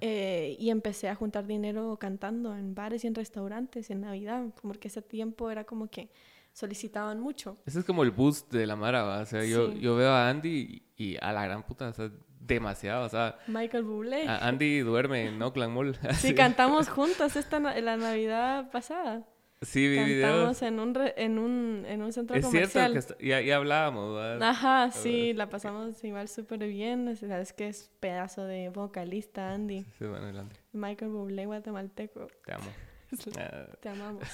[0.02, 4.88] Eh, y empecé a juntar dinero cantando en bares y en restaurantes en Navidad, porque
[4.88, 6.10] ese tiempo era como que
[6.54, 7.58] solicitaban mucho.
[7.66, 10.84] Ese es como el boost de la Mara, O sea, yo, yo veo a Andy
[10.96, 13.38] y, a la gran puta, o sea, demasiado, o sea...
[13.48, 14.28] Michael Bublé.
[14.28, 15.98] Andy duerme en Oakland Mall.
[16.16, 19.28] sí, cantamos juntos esta la Navidad pasada.
[19.64, 22.98] Sí, vi Cantamos en un, en un, en un centro es comercial.
[22.98, 24.42] Es cierto, que ya, hablábamos.
[24.42, 27.16] Ajá, sí, la pasamos igual súper bien.
[27.16, 29.86] Sabes que es pedazo de vocalista, Andy.
[29.98, 30.56] Sí, bueno, Andy.
[30.74, 32.28] Michael Bublé, guatemalteco.
[32.46, 32.72] Te amo.
[33.82, 34.28] Te amamos.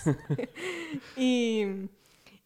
[1.18, 1.90] y...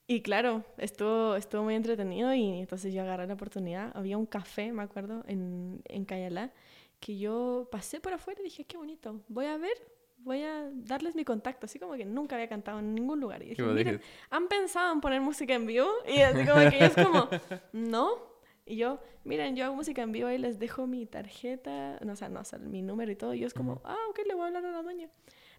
[0.06, 3.92] Y claro, estuvo, estuvo muy entretenido y entonces yo agarré la oportunidad.
[3.96, 6.52] Había un café, me acuerdo, en, en Cayalá,
[7.00, 9.76] que yo pasé por afuera y dije, qué bonito, voy a ver,
[10.18, 13.44] voy a darles mi contacto, así como que nunca había cantado en ningún lugar.
[13.44, 15.90] Y dije, miren, ¿han pensado en poner música en vivo?
[16.08, 17.30] Y así como que es como,
[17.74, 18.34] no.
[18.66, 22.16] Y yo, miren, yo hago música en vivo y les dejo mi tarjeta, no, o
[22.16, 23.34] sea, no, o sea, mi número y todo.
[23.34, 25.10] Y yo es como, ah, ok, le voy a hablar a la dueña.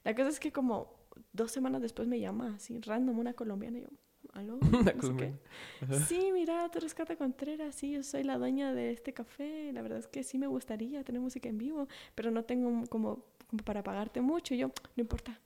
[0.03, 0.95] La cosa es que como
[1.33, 3.89] dos semanas después me llama así, random, una colombiana, y yo,
[4.35, 4.59] ¿aló?
[6.09, 9.83] sí, mira, tú eres Cata Contreras, sí, yo soy la dueña de este café, la
[9.83, 13.63] verdad es que sí me gustaría tener música en vivo, pero no tengo como, como
[13.65, 15.41] para pagarte mucho, y yo, no importa.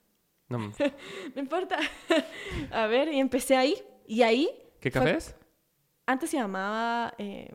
[0.48, 0.58] No,
[1.34, 1.78] no importa.
[2.72, 3.74] a ver, y empecé ahí,
[4.06, 4.48] y ahí...
[4.80, 5.34] ¿Qué café es?
[6.06, 7.52] Antes se llamaba eh,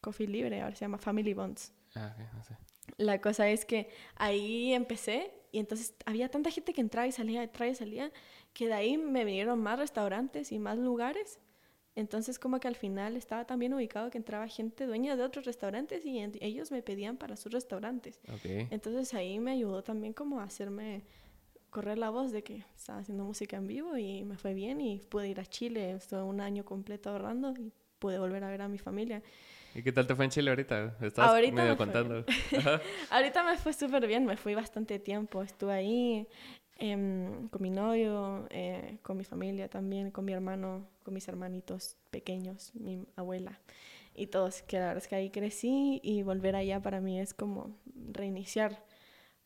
[0.00, 1.72] Coffee Libre, ahora se llama Family Bonds.
[1.94, 2.56] Ah, no sé.
[2.96, 7.42] La cosa es que ahí empecé y entonces había tanta gente que entraba y salía,
[7.42, 8.12] entraba y salía,
[8.52, 11.38] que de ahí me vinieron más restaurantes y más lugares.
[11.96, 15.44] Entonces como que al final estaba tan bien ubicado que entraba gente dueña de otros
[15.44, 18.20] restaurantes y ellos me pedían para sus restaurantes.
[18.70, 21.04] Entonces ahí me ayudó también como a hacerme
[21.70, 24.98] correr la voz de que estaba haciendo música en vivo y me fue bien y
[24.98, 28.68] pude ir a Chile, estuve un año completo ahorrando y pude volver a ver a
[28.68, 29.22] mi familia.
[29.74, 30.96] ¿Y qué tal te fue en Chile ahorita?
[31.00, 32.24] Estabas medio contando.
[33.10, 36.28] ahorita me fue súper bien, me fui bastante tiempo, estuve ahí
[36.80, 41.96] em, con mi novio, eh, con mi familia también, con mi hermano, con mis hermanitos
[42.10, 43.60] pequeños, mi abuela
[44.14, 47.32] y todos, que la verdad es que ahí crecí y volver allá para mí es
[47.32, 47.76] como
[48.12, 48.84] reiniciar.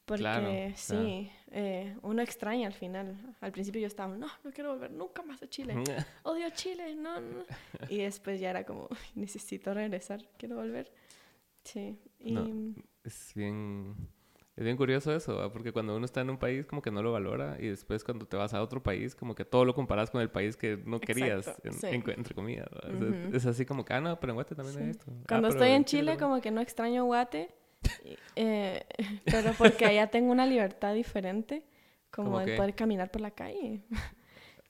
[0.04, 3.36] Porque sí, eh, uno extraña al final.
[3.40, 5.74] Al principio yo estaba, no, no quiero volver nunca más a Chile.
[6.24, 7.44] Odio Chile, no, no.
[7.88, 10.92] Y después ya era como, necesito regresar, quiero volver.
[11.64, 11.98] Sí.
[12.18, 12.74] Y...
[13.02, 13.94] es bien...
[14.56, 17.10] Es bien curioso eso, porque cuando uno está en un país como que no lo
[17.10, 20.20] valora y después cuando te vas a otro país como que todo lo comparas con
[20.20, 22.68] el país que no querías, entre comillas.
[23.32, 25.06] es, así como que, ah, no, pero en Guate también hay esto.
[25.08, 27.50] Ah, cuando estoy en Chile, como que no extraño Guate
[28.36, 28.84] eh,
[29.24, 31.64] pero porque allá tengo una libertad diferente,
[32.10, 33.82] como de poder caminar por la calle.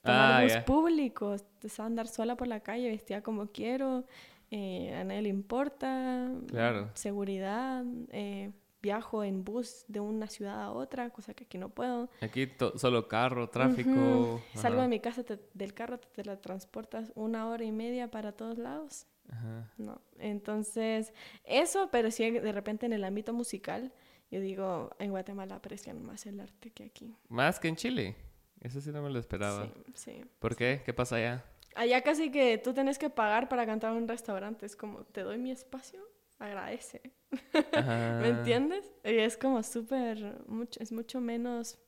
[0.02, 1.44] Tomar ah, públicos,
[1.78, 4.04] andar sola por la calle, vestida como quiero,
[4.50, 6.30] eh, a nadie le importa.
[6.48, 6.90] Claro.
[6.94, 8.50] Seguridad, eh,
[8.84, 12.10] viajo en bus de una ciudad a otra, cosa que aquí no puedo.
[12.20, 14.42] Aquí solo carro, tráfico.
[14.54, 18.58] Salgo de mi casa del carro, te, la transportas una hora y media para todos
[18.58, 19.06] lados.
[19.30, 19.72] Ajá.
[19.78, 20.02] No.
[20.18, 23.90] Entonces, eso, pero sí de repente en el ámbito musical,
[24.30, 27.16] yo digo, en Guatemala aprecian más el arte que aquí.
[27.30, 28.16] Más que en Chile.
[28.60, 29.64] Eso sí no me lo esperaba.
[29.64, 30.24] Sí, sí.
[30.38, 30.82] ¿Por qué?
[30.84, 31.42] ¿Qué pasa allá?
[31.74, 34.66] Allá casi que tú tienes que pagar para cantar en un restaurante.
[34.66, 36.06] Es como, te doy mi espacio,
[36.38, 37.00] agradece.
[38.20, 38.92] ¿Me entiendes?
[39.04, 41.78] Y es como súper, mucho, es mucho menos,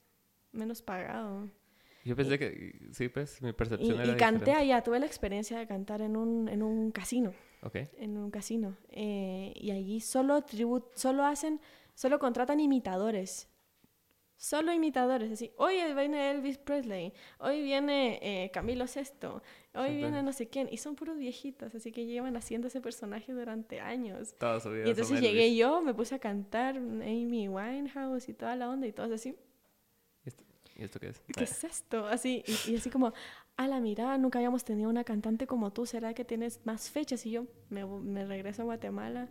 [0.51, 1.49] menos pagado.
[2.03, 5.59] Yo pensé que, sí, pues, mi percepción y, era Y canté allá, tuve la experiencia
[5.59, 7.33] de cantar en un, en un casino.
[7.63, 7.75] Ok.
[7.97, 8.77] En un casino.
[8.89, 11.59] Eh, y allí solo tribut, solo hacen,
[11.95, 13.49] solo contratan imitadores.
[14.37, 19.41] Solo imitadores, así, hoy viene Elvis Presley, hoy viene eh, Camilo Sesto,
[19.73, 23.33] hoy viene no sé quién, y son puros viejitos, así que llevan haciendo ese personaje
[23.33, 24.35] durante años.
[24.39, 28.91] y entonces llegué yo, me puse a cantar Amy Winehouse y toda la onda y
[28.91, 29.35] todo así.
[30.75, 31.19] ¿Y esto qué es?
[31.35, 32.05] ¿Qué es esto?
[32.05, 33.11] Así, y, así como,
[33.55, 37.25] a la mirada, nunca habíamos tenido una cantante como tú, ¿será que tienes más fechas?
[37.25, 39.29] Y yo me, me regreso a Guatemala.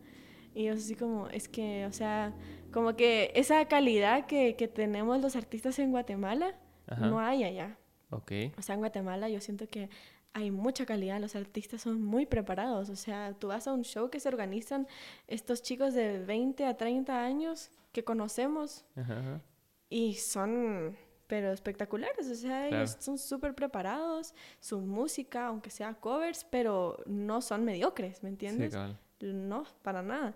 [0.57, 2.33] Y yo así como, es que, o sea,
[2.73, 6.55] como que esa calidad que, que tenemos los artistas en Guatemala,
[6.99, 7.77] no hay allá.
[8.09, 8.33] Ok.
[8.57, 9.91] O sea, en Guatemala yo siento que
[10.33, 12.89] hay mucha calidad, los artistas son muy preparados.
[12.89, 14.89] O sea, tú vas a un show que se organizan
[15.27, 19.43] estos chicos de 20 a 30 años que conocemos Ajá.
[19.91, 26.45] y son pero espectaculares, o sea, ellos son súper preparados, su música, aunque sea covers,
[26.45, 28.73] pero no son mediocres, ¿me entiendes?
[28.73, 28.79] Sí,
[29.21, 30.35] no, para nada.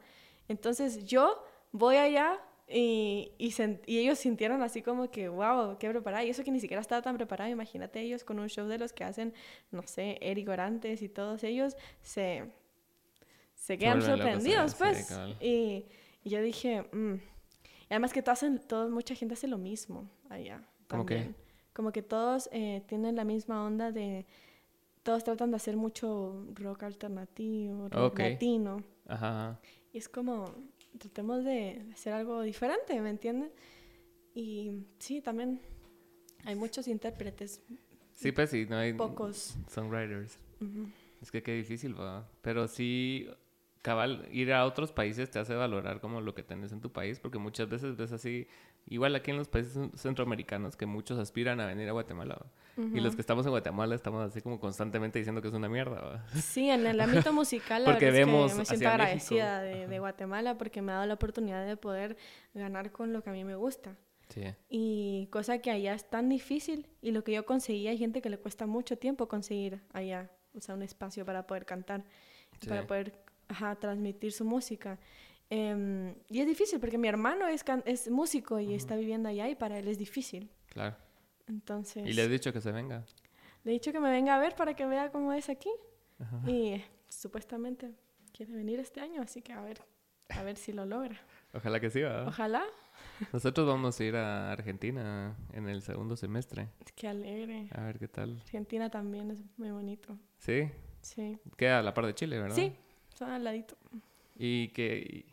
[0.49, 2.41] Entonces yo voy allá
[2.73, 3.53] y, y,
[3.87, 6.25] y, ellos sintieron así como que, wow, qué preparada.
[6.25, 8.93] Y eso que ni siquiera estaba tan preparado, imagínate ellos con un show de los
[8.93, 9.35] que hacen,
[9.73, 12.45] no sé, Eric Orantes y todos ellos, se,
[13.55, 15.11] se quedan sorprendidos, pues.
[15.41, 15.87] y,
[16.23, 17.15] y, yo dije, mm".
[17.15, 20.63] y además que hacen, todo, mucha gente hace lo mismo allá.
[20.89, 21.35] ¿Cómo que?
[21.73, 24.27] Como que todos eh, tienen la misma onda de...
[25.03, 28.83] Todos tratan de hacer mucho rock alternativo, rock latino.
[29.07, 29.61] Ajá,
[29.93, 30.55] Y es como,
[30.99, 33.51] tratemos de hacer algo diferente, ¿me entiendes?
[34.35, 35.61] Y sí, también
[36.45, 37.63] hay muchos intérpretes.
[38.13, 38.93] Sí, pues sí, no hay...
[38.93, 39.57] Pocos.
[39.69, 40.39] Songwriters.
[41.23, 42.29] Es que qué difícil, va.
[42.43, 43.29] Pero sí,
[43.83, 47.19] cabal, ir a otros países te hace valorar como lo que tienes en tu país,
[47.19, 48.47] porque muchas veces ves así,
[48.87, 52.39] igual aquí en los países centroamericanos, que muchos aspiran a venir a Guatemala.
[52.77, 56.27] Y los que estamos en Guatemala estamos así como constantemente diciendo que es una mierda.
[56.35, 60.97] Sí, en el ámbito musical, porque vemos me siento agradecida de, Guatemala porque me ha
[60.97, 62.17] dado la oportunidad de poder
[62.55, 63.97] ganar con lo que a mí me gusta.
[64.29, 64.45] Sí.
[64.69, 68.31] Y cosa que allá es tan difícil y lo que yo conseguí hay gente que
[68.31, 72.05] le cuesta mucho tiempo conseguir allá, o sea, un espacio para poder cantar,
[72.67, 73.13] para poder
[73.49, 74.99] ajá, transmitir su música.
[75.51, 79.57] Em, y es difícil porque mi hermano es, es músico y está viviendo allá y
[79.57, 80.49] para él es difícil.
[80.69, 80.97] Claro.
[81.49, 82.07] Entonces...
[82.07, 83.05] ¿Y le he dicho que se venga?
[83.65, 85.71] Le he dicho que me venga a ver para que vea cómo es aquí.
[86.47, 87.95] Y supuestamente
[88.33, 89.81] quiere venir este año, así que a ver,
[90.29, 91.19] a ver si lo logra.
[91.53, 92.29] Ojalá que sí, ¿verdad?
[92.29, 92.63] Ojalá.
[93.33, 96.69] Nosotros vamos a ir a Argentina en el segundo semestre.
[96.95, 97.69] Qué alegre.
[97.73, 98.39] A ver qué tal.
[98.43, 100.17] Argentina también es muy bonito.
[100.39, 100.71] ¿Sí?
[101.01, 101.39] Sí.
[101.57, 102.55] Queda a la par de Chile, ¿verdad?
[102.55, 102.73] Sí,
[103.21, 103.77] al ladito.
[104.37, 105.27] ¿Y qué,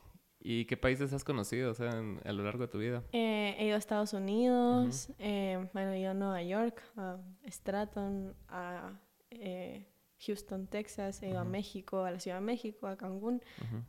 [0.50, 1.92] y qué países has conocido o sea,
[2.24, 3.04] a lo largo de tu vida?
[3.12, 7.18] Eh, he ido a Estados Unidos, eh, bueno, he ido a Nueva York, a
[7.50, 8.98] Stratton, a
[9.30, 9.86] eh,
[10.26, 13.42] Houston, Texas, he ido a México, a la Ciudad de México, a Cancún,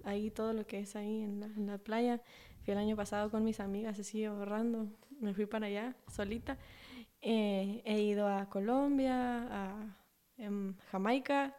[0.03, 2.21] ahí todo lo que es ahí en la, en la, playa.
[2.65, 4.89] Fui el año pasado con mis amigas, así ahorrando,
[5.21, 6.59] me fui para allá solita.
[7.23, 9.97] he ido a Colombia, a
[10.37, 11.55] em, Jamaica.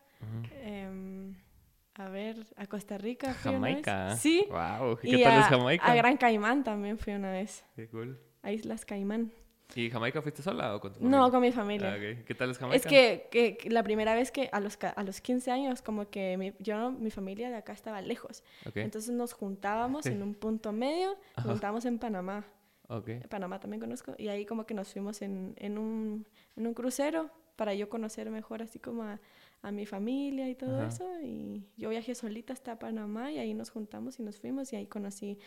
[2.00, 3.34] A ver, a Costa Rica.
[3.34, 4.16] Fui Jamaica.
[4.16, 4.48] Sí.
[4.50, 4.98] Wow.
[5.02, 5.86] ¿Qué tal es Jamaica?
[5.86, 7.66] A Gran Caimán también fui una vez.
[7.76, 8.18] Qué cool.
[8.42, 9.34] A Islas Caimán.
[9.76, 11.20] ¿Y Jamaica fuiste sola o con tu familia?
[11.20, 11.94] No, con mi familia.
[11.94, 12.78] Ah, ¿Qué tal es Jamaica?
[12.78, 16.38] Es que, que, la primera vez que a los, a los 15 años, como que
[16.38, 18.46] mi, yo, mi familia de acá estaba lejos.
[18.76, 22.46] Entonces nos juntábamos en un punto medio, nos juntábamos en Panamá.
[22.88, 23.20] Okay.
[23.30, 24.16] Panamá también conozco.
[24.18, 28.30] Y ahí como que nos fuimos en, en, un, en un crucero para yo conocer
[28.30, 29.20] mejor así como a,
[29.62, 31.06] a mi familia y todo eso.
[31.22, 34.88] Y yo viajé solita hasta Panamá y ahí nos juntamos y nos fuimos y ahí
[34.88, 35.38] conocí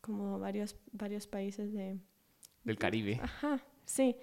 [0.00, 1.98] como varios, varios países de...
[2.64, 3.20] Del Caribe.
[3.22, 4.16] Ajá, sí.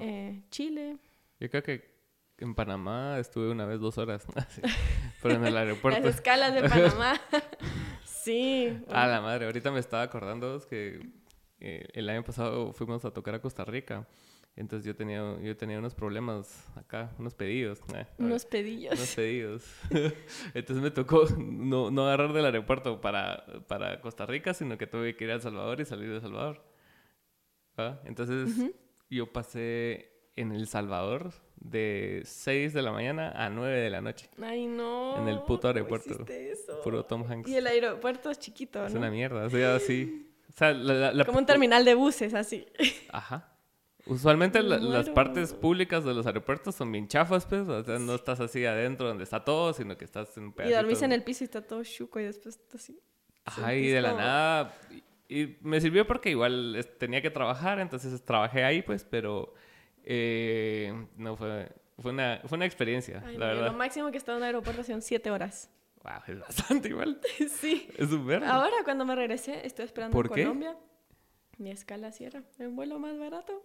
[0.00, 0.98] Eh, Chile.
[1.40, 1.96] Yo creo que
[2.38, 4.26] en Panamá estuve una vez dos horas,
[5.22, 6.00] pero en el aeropuerto.
[6.00, 7.20] Las escalas de Panamá.
[8.04, 8.78] sí.
[8.88, 11.00] A la madre, ahorita me estaba acordando que
[11.60, 14.06] eh, el año pasado fuimos a tocar a Costa Rica.
[14.56, 17.78] Entonces yo tenía, yo tenía unos problemas acá, unos pedidos.
[17.94, 18.94] Eh, unos pedillos.
[18.94, 19.64] Unos pedidos.
[20.54, 25.14] Entonces me tocó no, no agarrar del aeropuerto para, para Costa Rica, sino que tuve
[25.14, 26.64] que ir a El Salvador y salir de El Salvador.
[28.06, 28.72] Entonces
[29.10, 34.30] yo pasé en El Salvador de 6 de la mañana a 9 de la noche.
[34.40, 35.20] Ay, no.
[35.20, 36.24] En el puto aeropuerto.
[36.28, 36.80] Eso?
[36.82, 37.50] Puro Tom Hanks.
[37.50, 38.86] Y el aeropuerto es chiquito, ¿no?
[38.86, 40.32] Es una mierda, o sea, así.
[40.48, 40.72] O sea,
[41.26, 42.66] Como un terminal de buses, así.
[43.10, 43.52] Ajá.
[44.06, 47.68] Usualmente las partes públicas de los aeropuertos son bien chafas, pues.
[47.68, 50.78] O sea, no estás así adentro donde está todo, sino que estás en un pedacito.
[50.78, 53.00] Y dormís en el piso y está todo chuco y después así.
[53.44, 54.74] Ajá, y de la nada.
[55.28, 59.54] Y, me sirvió porque igual tenía que trabajar, entonces trabajé ahí, pues, pero.
[60.04, 61.68] Eh, no fue.
[61.98, 63.66] Fue una, fue una experiencia, la verdad.
[63.66, 65.70] Lo máximo que he estado en un aeropuerto son siete horas.
[66.04, 67.20] Wow, es bastante igual.
[67.48, 67.88] sí.
[67.96, 68.44] Es súper.
[68.44, 70.76] Ahora, cuando me regresé, estoy esperando en Colombia.
[71.58, 73.62] Mi escala sí era un vuelo más barato.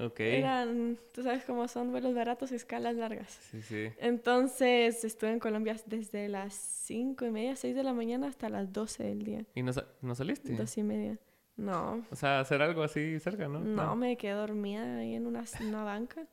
[0.00, 0.20] Ok.
[0.20, 3.30] Eran, tú sabes cómo son vuelos baratos y escalas largas.
[3.50, 3.88] Sí, sí.
[3.98, 8.72] Entonces estuve en Colombia desde las 5 y media, 6 de la mañana hasta las
[8.72, 9.44] 12 del día.
[9.54, 10.54] ¿Y no, no saliste?
[10.54, 11.18] Dos y media.
[11.56, 12.04] No.
[12.10, 13.60] O sea, hacer algo así cerca, ¿no?
[13.60, 16.26] No, me quedé dormida ahí en una, una banca.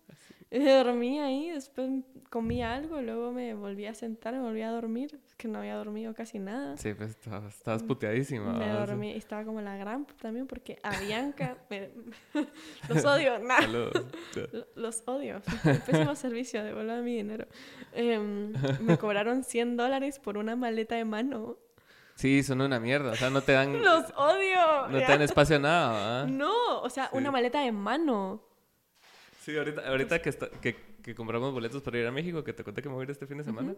[0.84, 1.90] Dormí ahí, después
[2.30, 6.14] comí algo, luego me volví a sentar, me volví a dormir, que no había dormido
[6.14, 6.76] casi nada.
[6.76, 8.52] Sí, pues estabas, puteadísima.
[8.52, 11.58] Me dormí, estaba como la gran también porque a Bianca,
[12.90, 13.66] los odio, nada.
[14.76, 15.42] Los odio,
[15.86, 17.48] pésimo servicio, devuelvan mi dinero.
[17.94, 21.58] Em, me cobraron 100 dólares por una maleta de mano.
[22.16, 23.82] Sí, son una mierda, o sea, no te dan...
[23.82, 24.90] ¡Los odio!
[24.90, 28.51] No te dan espacio a nada, No, o sea, una maleta de mano.
[29.42, 32.84] Sí, ahorita, ahorita que, que, que, compramos boletos para ir a México, que te conté
[32.84, 33.76] que me voy a ir este fin de semana,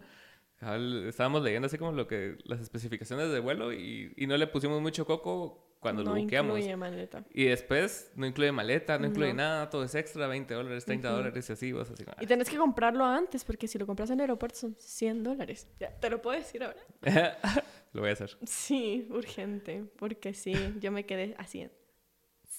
[1.08, 4.82] estábamos leyendo así como lo que las especificaciones de vuelo y, y no le pusimos
[4.82, 6.52] mucho coco cuando lo buqueamos.
[6.52, 7.24] No incluye maleta.
[7.34, 11.50] Y después no incluye maleta, no incluye nada, todo es extra, 20 dólares, 30 dólares
[11.50, 12.04] y así, vos así.
[12.20, 15.70] Y tenés que comprarlo antes porque si lo compras en el aeropuerto son 100 dólares.
[15.80, 16.82] Ya, te lo puedo decir ahora.
[17.94, 18.38] lo voy a hacer.
[18.46, 21.70] Sí, urgente, porque sí, yo me quedé así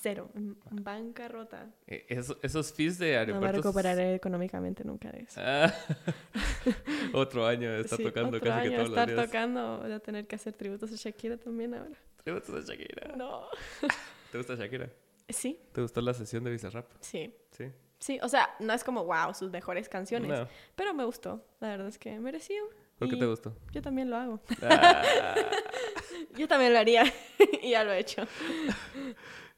[0.04, 0.28] cero,
[0.70, 1.72] bancarrota.
[1.86, 2.04] Eh,
[2.42, 3.40] esos, fees de aeropuertos...
[3.40, 5.40] No me recuperaré económicamente nunca de eso.
[5.42, 5.72] Ah.
[7.14, 10.92] otro año está tocando casi que todos estar tocando, voy a tener que hacer tributos
[10.92, 11.96] a Shakira también ahora.
[12.22, 13.16] ¿Tributos a Shakira?
[13.16, 13.46] No.
[14.30, 14.90] ¿Te gusta Shakira?
[15.30, 15.58] Sí.
[15.72, 16.86] ¿Te gustó la sesión de Bizarrap?
[17.00, 17.34] Sí.
[17.52, 17.72] Sí.
[17.98, 20.46] Sí, o sea, no es como, wow, sus mejores canciones.
[20.76, 21.42] Pero me gustó.
[21.60, 22.62] La verdad es que mereció.
[22.98, 23.56] ¿Por qué te gustó?
[23.72, 24.40] Yo también lo hago.
[24.60, 25.02] Ah.
[26.36, 27.04] yo también lo haría.
[27.62, 28.26] y ya lo he hecho.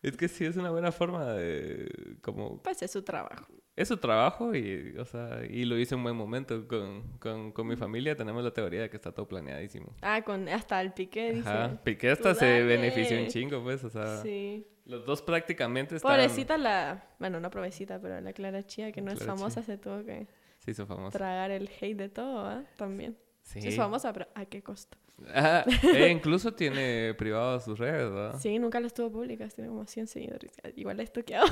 [0.07, 2.63] Es que sí es una buena forma de como...
[2.63, 3.53] Pues es su trabajo.
[3.75, 7.51] Es su trabajo y, o sea, y lo hice en un buen momento con, con,
[7.51, 8.15] con, mi familia.
[8.15, 9.93] Tenemos la teoría de que está todo planeadísimo.
[10.03, 11.49] Ah, con hasta el Piqué, dice.
[11.49, 14.19] Ajá, Piqué hasta se benefició un chingo, pues, o sea...
[14.19, 14.65] Sí.
[14.85, 16.13] Los dos prácticamente están...
[16.13, 17.05] Pobrecita la...
[17.19, 20.29] Bueno, no pobrecita, pero la Clara Chía, que no es famosa, se tuvo que...
[20.61, 21.19] Se hizo famosa.
[21.19, 22.63] Tragar el hate de todo, ¿ah?
[22.77, 23.17] También.
[23.47, 23.61] Sí.
[23.63, 24.99] Es famosa, pero ¿a qué costo?
[25.33, 28.39] Ah, e incluso tiene privado sus redes, ¿verdad?
[28.41, 30.53] Sí, nunca las tuvo públicas, tiene como 100 seguidores.
[30.75, 31.47] Igual la he toqueado.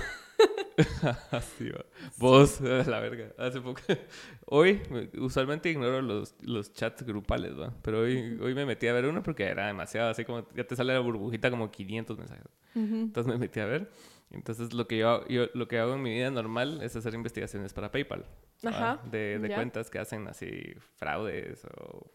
[1.31, 1.85] Así va.
[2.19, 3.33] Vos, la verga.
[3.39, 3.81] Hace poco.
[4.47, 4.83] Hoy,
[5.19, 7.73] usualmente ignoro los, los chats grupales, ¿va?
[7.83, 10.75] Pero hoy, hoy me metí a ver uno porque era demasiado, así como ya te
[10.75, 12.47] sale la burbujita como 500 mensajes.
[12.75, 13.89] Entonces me metí a ver.
[14.35, 17.73] Entonces lo que yo, yo, lo que hago en mi vida normal es hacer investigaciones
[17.73, 18.27] para PayPal.
[18.65, 19.01] Ajá.
[19.11, 22.11] De, de cuentas que hacen así fraudes o...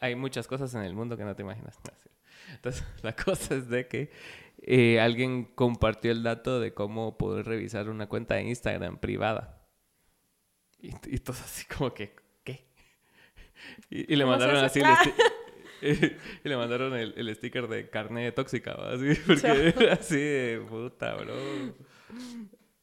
[0.00, 1.78] Hay muchas cosas en el mundo que no te imaginas.
[2.54, 4.10] Entonces la cosa es de que
[4.62, 9.62] eh, alguien compartió el dato de cómo poder revisar una cuenta de Instagram privada.
[10.80, 12.66] Y, y todos así como que, ¿qué?
[13.90, 14.80] Y, le mandaron así
[16.44, 21.34] y le mandaron el, el, sticker de carne tóxica, así, porque así de puta, bro.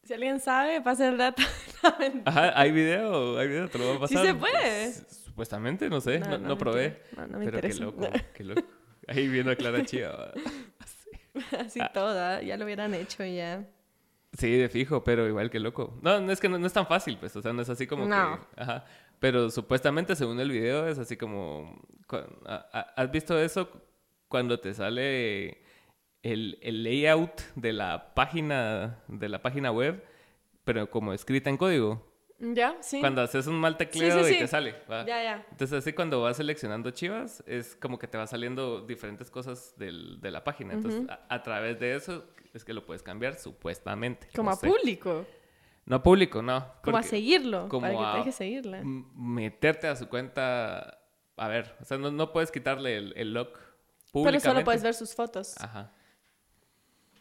[0.04, 1.44] Si alguien sabe, pase el dato.
[2.26, 4.22] Ajá, hay video, hay video, te lo voy a pasar.
[4.22, 4.94] Sí se puede.
[4.94, 7.02] Supuestamente, no sé, no, no, probé.
[7.16, 7.80] No, me pero interesa.
[7.80, 8.64] qué loco, qué loco.
[9.08, 10.12] Ahí viendo a Clara Chía.
[10.80, 11.10] Así,
[11.58, 13.66] así toda, ya lo hubieran hecho ya.
[14.38, 16.00] Sí, de fijo, pero igual que loco.
[16.02, 17.86] No, no es que no, no es tan fácil, pues, o sea, no es así
[17.86, 18.40] como No.
[18.56, 18.62] que...
[18.62, 18.86] Ajá.
[19.22, 21.80] Pero supuestamente, según el video, es así como...
[22.96, 23.70] ¿Has visto eso
[24.28, 25.62] cuando te sale
[26.24, 30.04] el, el layout de la página, de la página web,
[30.64, 32.12] pero como escrita en código?
[32.40, 32.78] ¿Ya?
[32.82, 33.00] Sí.
[33.00, 34.40] Cuando haces un mal tecleo sí, y sí.
[34.40, 34.74] te sale.
[34.92, 35.06] ¿va?
[35.06, 35.46] Ya, ya.
[35.52, 40.20] Entonces, así cuando vas seleccionando chivas, es como que te va saliendo diferentes cosas del-
[40.20, 40.74] de la página.
[40.74, 44.28] Entonces, a, a través de eso es que lo puedes cambiar, supuestamente.
[44.36, 44.68] Como no a sé.
[44.68, 45.28] público.
[45.86, 46.66] No público, no.
[46.84, 47.68] Como a seguirlo.
[47.70, 48.82] como para que a- te deje seguirla.
[48.84, 51.00] Meterte a su cuenta.
[51.38, 53.58] A ver, o sea, no, no puedes quitarle el, el lock
[54.14, 55.56] Pero solo puedes ver sus fotos.
[55.60, 55.92] Ajá.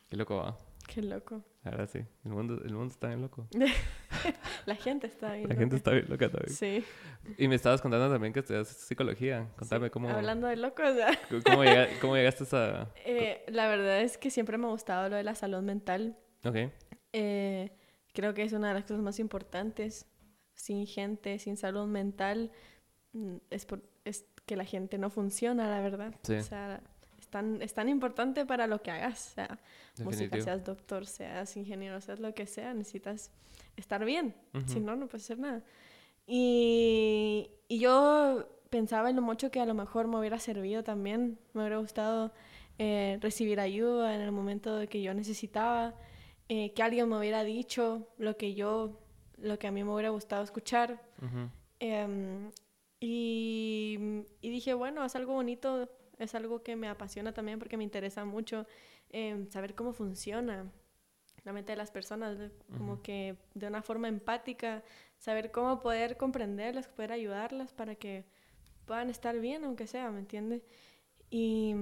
[0.08, 0.58] Qué loco va.
[0.86, 1.42] Qué loco.
[1.64, 2.00] Ahora sí.
[2.24, 3.46] El mundo, el mundo está bien loco.
[4.66, 5.48] La gente está bien.
[5.48, 6.52] La gente está bien loca también.
[6.54, 6.84] Sí.
[7.38, 9.48] Y me estabas contando también que estudias psicología.
[9.56, 9.90] Contame Sí.
[9.90, 10.84] cómo, Hablando de locos,
[11.46, 11.62] cómo,
[12.00, 12.90] cómo llegaste a esa...
[13.04, 16.16] Eh, la verdad es que siempre me ha gustado lo de la salud mental.
[16.44, 16.56] Ok.
[17.12, 17.70] Eh,
[18.20, 20.06] creo que es una de las cosas más importantes.
[20.54, 22.50] Sin gente, sin salud mental,
[23.14, 26.14] mm, es, por- es que la gente no funciona, la verdad.
[26.22, 26.34] Sí.
[26.34, 26.80] O sea,
[27.18, 29.30] es tan, es tan importante para lo que hagas.
[29.30, 29.58] O sea,
[30.04, 30.44] música, Definitivo.
[30.44, 33.30] seas doctor, seas ingeniero, seas lo que sea, necesitas
[33.76, 34.34] estar bien.
[34.66, 34.80] Si Ujú.
[34.86, 35.62] no, no puedes hacer nada.
[36.26, 41.38] Y, y yo pensaba en lo mucho que a lo mejor me hubiera servido también.
[41.54, 42.32] Me hubiera gustado
[42.78, 45.94] eh, recibir ayuda en el momento que yo necesitaba,
[46.52, 48.98] eh, que alguien me hubiera dicho lo que yo,
[49.38, 51.00] lo que a mí me hubiera gustado escuchar.
[51.78, 52.50] Em,
[52.98, 53.98] y,
[54.40, 55.88] y dije, bueno, es algo bonito,
[56.18, 58.66] es algo que me apasiona también porque me interesa mucho
[59.10, 60.70] em, saber cómo funciona
[61.44, 64.82] la mente de las personas, de- como que de una forma empática,
[65.18, 68.26] saber cómo poder comprenderlas, poder ayudarlas para que
[68.86, 70.62] puedan estar bien, aunque sea, ¿me entiendes?
[71.30, 71.74] Y,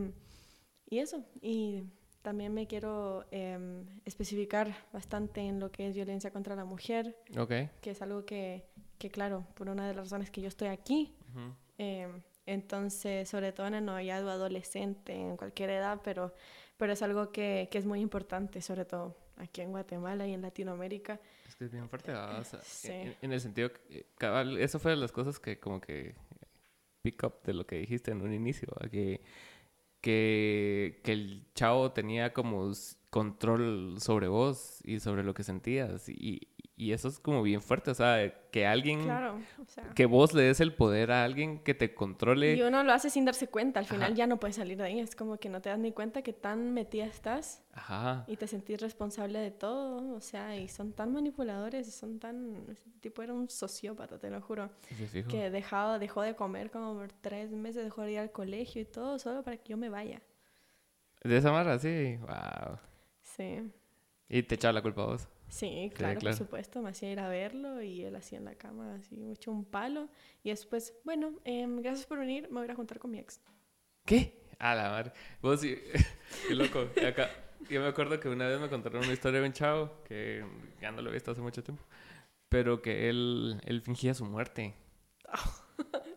[0.91, 1.85] y eso, y
[2.29, 7.53] también me quiero em, especificar bastante en lo que es violencia contra la mujer, Ok.
[7.81, 8.67] que es algo que,
[8.99, 11.55] que, claro, por una de las razones que yo estoy aquí, Ujú.
[11.79, 12.07] eh,
[12.45, 16.35] entonces, sobre todo en el noviazgo adolescente, en cualquier edad, pero,
[16.77, 20.43] pero es algo que, que es muy importante, sobre todo aquí en Guatemala y en
[20.43, 21.19] Latinoamérica.
[21.49, 22.13] Es que es bien fuerte.
[22.13, 22.89] O sea, Sí.
[22.93, 26.15] en, en el sentido, que, eh, cabal, eso fue de las cosas que como que
[27.01, 29.23] pick up de lo que dijiste en un inicio, que,
[30.01, 32.73] que, que el chavo tenía como
[33.11, 36.49] control sobre vos y sobre lo que sentías y,
[36.81, 40.33] y eso es como bien fuerte, o sea, que alguien, Claro, o sea, que vos
[40.33, 42.55] le des el poder a alguien que te controle.
[42.55, 44.15] y uno lo hace sin darse cuenta, al final Ajá.
[44.15, 46.33] ya no puedes salir de ahí, es como que no te das ni cuenta que
[46.33, 48.25] tan metida estás Ajá.
[48.29, 52.65] y te sentís responsable de todo, o sea, y son tan manipuladores, y son tan...
[52.71, 54.71] Ese tipo era un sociópata, te lo juro.
[55.11, 58.81] Sí, que dejaba, dejó de comer como por tres meses, dejó de ir al colegio
[58.81, 60.23] y todo, solo para que yo me vaya.
[61.25, 62.79] De esa manera, sí, wow.
[63.21, 63.69] Sí,
[64.29, 65.29] Y te echaba la culpa a vos.
[65.49, 66.37] Sí, claro, claro.
[66.37, 69.33] por supuesto, me hacía ir a verlo y él hacía en la cama así, me
[69.33, 70.09] echó un palo
[70.43, 73.19] y después, bueno, em, gracias por venir, me voy a ir a juntar con mi
[73.19, 73.41] ex.
[74.05, 74.47] ¿Qué?
[74.59, 75.13] A la madre.
[75.41, 75.77] Vos sí.
[76.49, 76.89] Qué loco.
[77.07, 77.31] Acá,
[77.69, 80.45] yo me acuerdo que una vez me contaron una historia de un chavo que
[80.81, 81.85] ya no lo he visto hace mucho tiempo.
[82.49, 84.75] Pero que él, él fingía su muerte.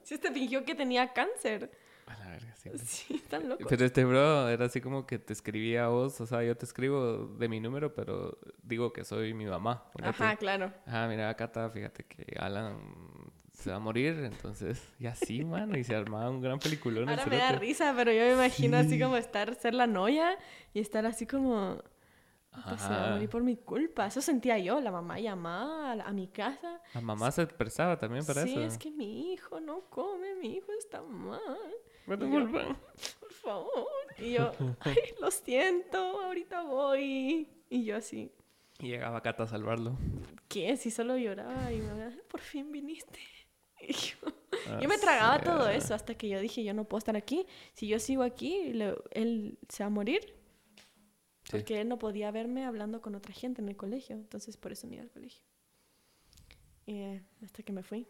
[0.04, 1.72] Sí, este fingió que tenía cáncer.
[2.16, 2.70] A la verga, sí.
[2.86, 3.66] Sí, están locos.
[3.70, 6.20] Pero este bro era así como que te escribía a vos.
[6.22, 9.86] O sea, yo te escribo de mi número, pero digo que soy mi mamá.
[10.02, 10.72] Ajá, claro.
[10.86, 12.78] Ah, mira, Cata, fíjate que Alan
[13.54, 14.20] se va a morir.
[14.24, 15.78] Entonces, y así, mano.
[15.78, 17.04] Y se armaba un gran peliculón.
[17.04, 20.38] el Ahora me da risa, pero yo me imagino así como estar, ser la noia
[20.74, 21.82] y estar así como,
[22.68, 23.12] pues se va a Ajá.
[23.14, 24.08] morir por mi culpa.
[24.08, 27.98] Eso sentía yo, la mamá llamaba a, la- a mi casa La mamá se expresaba
[27.98, 28.62] también para sí, eso.
[28.66, 31.40] es que mi hijo no come, mi hijo está mal,
[32.18, 32.76] Me
[33.20, 33.88] por favor.
[34.18, 34.52] Y yo,
[34.82, 37.48] ay, lo siento, ahorita voy.
[37.70, 38.32] Y yo así,
[38.80, 39.98] Y llegaba Cata a salvarlo.
[40.48, 40.76] ¿qué?
[40.78, 43.20] Si solo lloraba y me por fin viniste.
[43.82, 44.16] Y yo,
[44.68, 45.74] Ah, yo me tragaba sí, todo ah.
[45.74, 47.48] eso hasta que yo dije, yo no puedo estar aquí.
[47.74, 50.36] Si yo sigo aquí, le- él se va a morir.
[51.46, 51.52] Sí.
[51.52, 54.16] Porque él no podía verme hablando con otra gente en el colegio.
[54.16, 55.42] Entonces, por eso me iba al colegio.
[56.86, 58.08] Y, eh, hasta que me fui.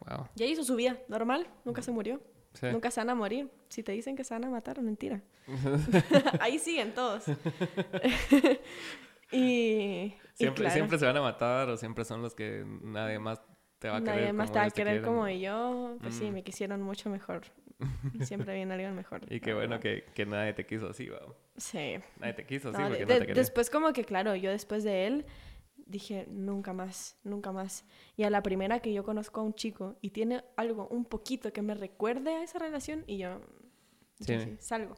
[0.00, 0.28] Wow.
[0.34, 1.46] Ya hizo su vida, normal.
[1.64, 2.20] Nunca se murió.
[2.54, 2.66] Sí.
[2.72, 3.50] Nunca se van a morir.
[3.68, 5.20] Si te dicen que se van a matar, mentira.
[6.40, 7.24] Ahí siguen todos.
[9.30, 13.18] y, y Siempre, claro, siempre se van a matar o siempre son los que nadie
[13.18, 13.40] más
[13.78, 14.16] te va a querer.
[14.16, 15.96] nadie más como te va a te querer como yo.
[16.00, 16.34] Pues sí, Mm.
[16.34, 17.42] me quisieron mucho mejor.
[18.22, 19.20] Siempre viene alguien mejor.
[19.30, 21.20] Y qué bueno que, que nadie te quiso así, va.
[21.56, 21.96] Sí.
[22.18, 23.40] Nadie te quiso así No, porque de- no te quería.
[23.42, 25.26] después como que, claro, yo después de él
[25.86, 27.84] dije, nunca más, nunca más.
[28.16, 31.52] Y a la primera que yo conozco a un chico y tiene algo, un poquito
[31.52, 33.40] que me recuerde a esa relación y yo,
[34.20, 34.38] Sí.
[34.38, 34.94] sí, salgo.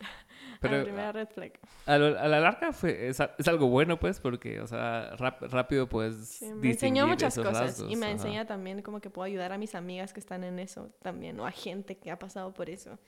[0.60, 1.52] Pero, la primera red flag.
[1.86, 7.06] A, la larga fue, es, algo bueno, pues, porque, o sea, rápido pues Me enseñó
[7.06, 10.44] muchas cosas y me enseña también como que puedo ayudar a mis amigas que están
[10.44, 12.98] en eso también, o a gente que ha pasado por eso.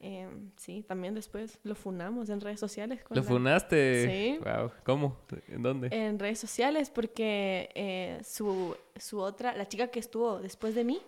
[0.00, 3.00] Eh, sí, también después lo funamos en redes sociales.
[3.10, 4.06] ¿Lo funaste?
[4.06, 4.38] Sí.
[4.38, 4.70] Wow.
[4.84, 5.16] ¿Cómo?
[5.48, 5.88] ¿En dónde?
[5.90, 11.00] En redes sociales porque eh, su, su otra, la chica que estuvo después de mí,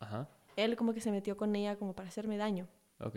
[0.00, 0.28] Ajá.
[0.56, 2.66] él como que se metió con ella como para hacerme daño.
[3.00, 3.16] Ok.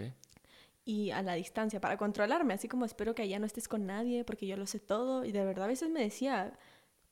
[0.83, 4.25] Y a la distancia, para controlarme, así como espero que allá no estés con nadie
[4.25, 5.23] porque yo lo sé todo.
[5.23, 6.57] Y de verdad a veces me decía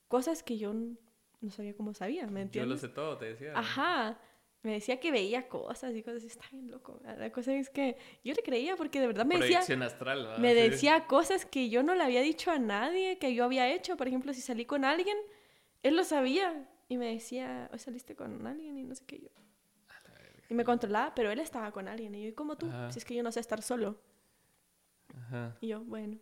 [0.10, 2.54] cosas que yo no sabía cómo sabía, ¿me entiendes?
[2.54, 3.54] Yo lo sé todo, te decía.
[3.56, 4.20] Ajá
[4.62, 7.00] me decía que veía cosas y cosas, y está bien loco.
[7.04, 9.60] La cosa es que yo le creía porque de verdad me decía...
[9.60, 13.72] astral, Me decía cosas que yo no le había dicho a nadie, que yo había
[13.74, 13.96] hecho.
[13.96, 15.18] Por ejemplo, si salí con alguien,
[15.82, 16.68] él lo sabía.
[16.90, 19.30] Y me decía, hoy saliste con alguien y no sé qué yo.
[20.50, 22.16] Y me controlaba, pero él estaba con alguien.
[22.16, 22.70] Y yo, ¿y como tú?
[22.90, 24.02] Si es que yo no sé estar solo.
[25.16, 25.56] Ajá.
[25.62, 26.18] Y yo, bueno.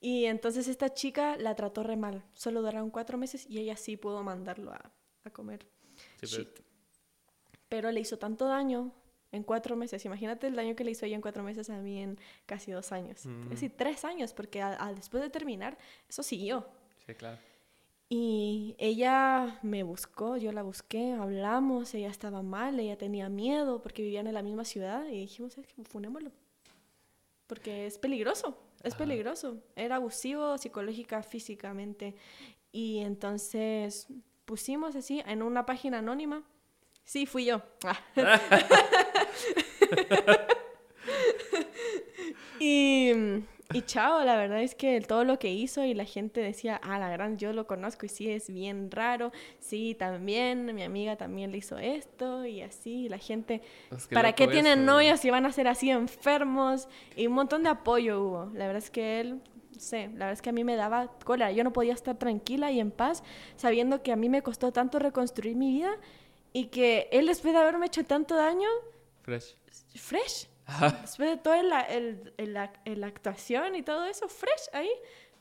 [0.00, 2.24] Y entonces esta chica la trató re mal.
[2.34, 4.92] Solo duraron cuatro meses y ella sí pudo mandarlo a,
[5.24, 5.66] a comer.
[6.22, 6.71] Sí, pero
[7.80, 8.92] le hizo tanto daño
[9.30, 10.04] en cuatro meses.
[10.04, 12.92] Imagínate el daño que le hizo ella en cuatro meses a mí en casi dos
[12.92, 13.24] años.
[13.24, 14.62] Es decir, tres años, porque
[14.94, 16.66] después de terminar, eso siguió.
[17.06, 17.38] Sí, claro.
[18.10, 24.02] Y ella me buscó, yo la busqué, hablamos, ella estaba mal, ella tenía miedo porque
[24.02, 26.30] vivían en la misma ciudad y dijimos, es que funémoslo.
[27.46, 29.62] Porque es peligroso, es peligroso.
[29.76, 32.14] Era abusivo psicológica, físicamente.
[32.70, 34.08] Y entonces
[34.44, 36.44] pusimos así en una página anónima
[37.04, 37.62] Sí, fui yo.
[42.60, 43.12] y,
[43.72, 46.98] y chao, la verdad es que todo lo que hizo y la gente decía, ah,
[46.98, 49.32] la gran, yo lo conozco y sí, es bien raro.
[49.58, 53.08] Sí, también, mi amiga también le hizo esto y así.
[53.08, 53.62] la gente,
[54.12, 56.88] ¿para qué tienen novios si van a ser así enfermos?
[57.16, 58.44] Y un montón de apoyo hubo.
[58.54, 59.40] La verdad es que él
[59.78, 61.52] sé, la verdad es que a mí me daba cola.
[61.52, 63.22] Yo no podía estar tranquila y en paz
[63.56, 65.90] sabiendo que a mí me costó tanto reconstruir mi vida
[66.52, 68.68] y que él después de haberme hecho tanto daño...
[69.22, 69.56] Fresh.
[69.94, 70.48] Fresh.
[71.02, 74.90] Después de toda la, el, el, actuación y todo eso, fresh ahí.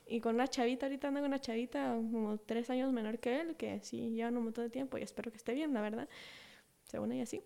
[0.07, 3.55] Y con una chavita, ahorita ando con una chavita como tres años menor que él,
[3.55, 6.09] que sí llevan un montón de tiempo y espero que esté bien, la verdad.
[6.83, 7.43] Según ella sí.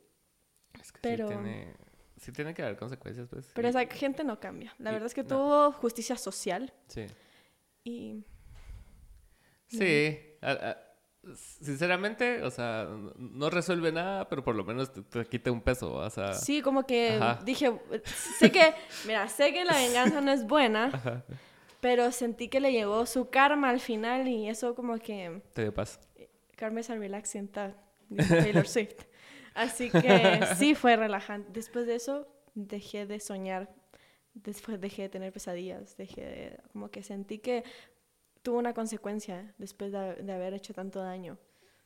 [0.81, 1.27] Es que pero...
[1.27, 1.73] sí tiene,
[2.17, 3.51] sí tiene que haber consecuencias, pues.
[3.53, 4.73] Pero esa gente no cambia.
[4.79, 6.73] La verdad es que tuvo justicia social.
[6.87, 7.05] Sí.
[7.83, 8.23] Y...
[9.67, 10.35] Sí
[11.33, 16.09] sinceramente, o sea, no resuelve nada, pero por lo menos te, quita un peso, o
[16.09, 16.33] sea...
[16.33, 17.73] Sí, como que dije,
[18.39, 18.73] sé que,
[19.07, 21.23] mira, sé que la venganza no es buena,
[21.81, 25.41] pero sentí que le llegó su karma al final y eso como que...
[25.53, 25.99] Te dio paz.
[26.55, 29.03] Karma es relaxing Taylor Swift.
[29.53, 31.49] Así que sí fue relajante.
[31.51, 33.73] Después de eso dejé de soñar,
[34.33, 36.59] después dejé de tener pesadillas, dejé de...
[36.71, 37.63] como que sentí que
[38.45, 41.37] tuvo una consecuencia después de, haber hecho tanto daño.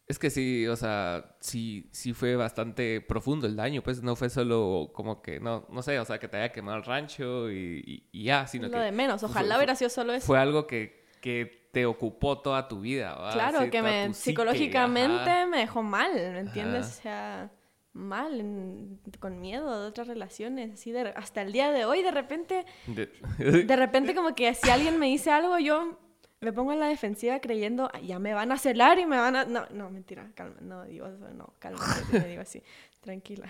[0.05, 4.29] Es que sí, o sea, sí, sí fue bastante profundo el daño, pues no fue
[4.29, 8.09] solo como que, no, no sé, o sea, que te haya quemado el rancho y,
[8.11, 8.77] ya, sino Lo que...
[8.77, 10.25] Lo de menos, ojalá hubiera sido solo eso.
[10.25, 13.33] Fue algo que, que te ocupó toda tu vida, ¿verdad?
[13.33, 16.87] Claro, que me, psicológicamente me dejó mal, ¿me entiendes?
[16.87, 17.51] O sea,
[17.93, 22.65] mal, con miedo de otras relaciones, así de, hasta el día de hoy, de repente,
[22.87, 25.99] de repente como que si alguien me dice algo, yo
[26.41, 29.45] me pongo en la defensiva creyendo, ya me van a celar y me van a...
[29.45, 31.81] No, no, mentira, calma, no digo eso, no, calma,
[32.11, 32.63] me digo así,
[33.01, 33.49] tranquila.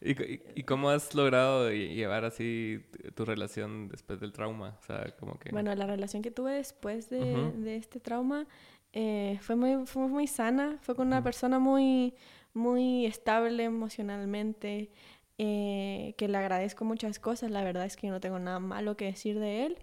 [0.00, 2.84] ¿Y, cómo has logrado llevar así
[3.14, 4.76] tu relación después del trauma?
[4.78, 5.50] O sea, como que...
[5.50, 8.46] Bueno, la relación que tuve después de, de este trauma
[8.92, 12.14] eh, fue, muy, fue muy sana, fue con una persona muy,
[12.52, 14.90] muy estable emocionalmente,
[15.38, 18.96] eh, que le agradezco muchas cosas, la verdad es que yo no tengo nada malo
[18.96, 19.78] que decir de él.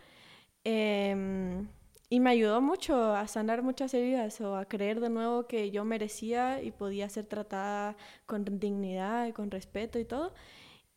[0.63, 1.65] Eh,
[2.13, 5.83] y me ayudó mucho a sanar muchas heridas o a creer de nuevo que yo
[5.83, 7.97] merecía y podía ser tratada
[8.27, 10.31] con dignidad y con respeto y todo.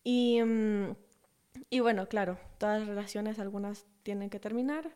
[0.04, 0.94] Y, mm,
[1.70, 4.94] y bueno, claro, todas las relaciones, algunas tienen que terminar.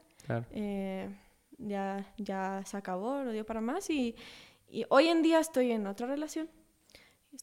[0.52, 1.08] Eh,
[1.56, 3.88] ya, ya se acabó, no dio para más.
[3.88, 4.14] Y,
[4.68, 6.50] y, hoy en día estoy en otra relación.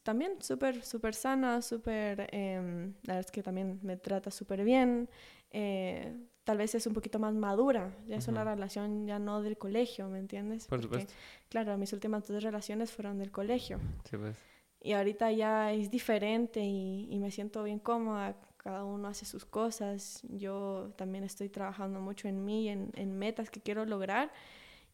[0.04, 2.28] También súper, súper sana, súper...
[2.30, 5.08] Em, la verdad es que también me trata súper bien.
[5.50, 6.14] Eh,
[6.48, 10.08] tal vez es un poquito más madura, ya es una relación ya no del colegio,
[10.08, 10.66] ¿me entiendes?
[10.66, 11.12] Por supuesto.
[11.50, 13.78] Claro, mis últimas dos relaciones fueron del colegio.
[14.08, 14.34] Sí, pues.
[14.80, 20.22] Y ahorita ya es diferente y, me siento bien cómoda, cada uno hace sus cosas,
[20.22, 24.32] yo también estoy trabajando mucho en mí, en, en metas que quiero lograr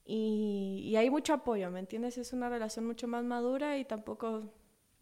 [0.04, 2.18] y, y hay mucho apoyo, ¿me entiendes?
[2.18, 4.52] Es una relación mucho más madura y tampoco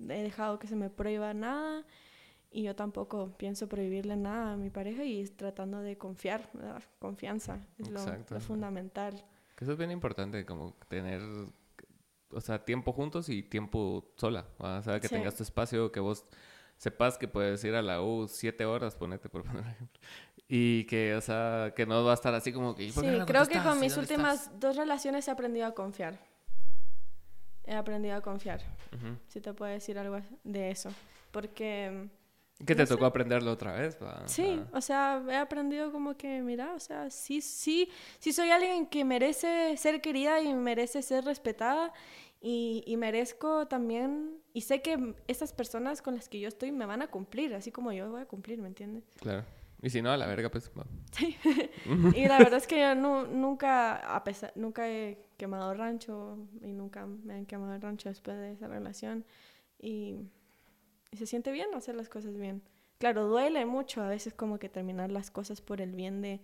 [0.01, 1.87] he dejado que se me prueba nada
[2.53, 6.51] y yo tampoco pienso prohibirle nada a mi pareja y tratando de confiar,
[6.99, 8.01] confianza es lo,
[8.41, 9.25] fundamental.
[9.57, 11.23] Que eso es bien importante, como tener,
[12.31, 16.27] o sea, tiempo juntos y tiempo sola, o sea, que tengas tu espacio, que vos
[16.77, 19.65] sepas que puedes ir a la U siete horas, ponete por ejemplo,
[20.47, 22.91] y que, o sea, que no va a estar así como que...
[22.91, 26.19] Sí, creo que con mis últimas dos relaciones he aprendido a confiar.
[27.65, 28.61] He aprendido a confiar,
[29.29, 30.91] si te puedo decir algo de eso,
[31.31, 32.11] porque
[32.65, 33.97] que te tocó aprenderlo otra vez.
[34.27, 37.89] Sí, o sea, he aprendido como que, mira, o sea, sí, sí,
[38.19, 41.93] sí soy alguien que merece ser querida y merece ser respetada
[42.41, 46.87] y, y merezco también, y sé que estas personas con las que yo estoy me
[46.87, 49.05] van a cumplir, así como yo voy a cumplir, ¿me entiendes?
[49.21, 49.45] Claro.
[49.83, 50.71] Y si no, a la verga, pues.
[51.11, 51.37] Sí.
[52.15, 56.73] y la verdad es que yo no, nunca, a pesar, nunca he quemado rancho y
[56.73, 59.25] nunca me han quemado el rancho después de esa relación.
[59.81, 60.19] Y
[61.13, 62.63] y se siente bien hacer las cosas bien.
[62.99, 66.41] Claro, duele mucho a veces como que terminar las cosas por el bien de,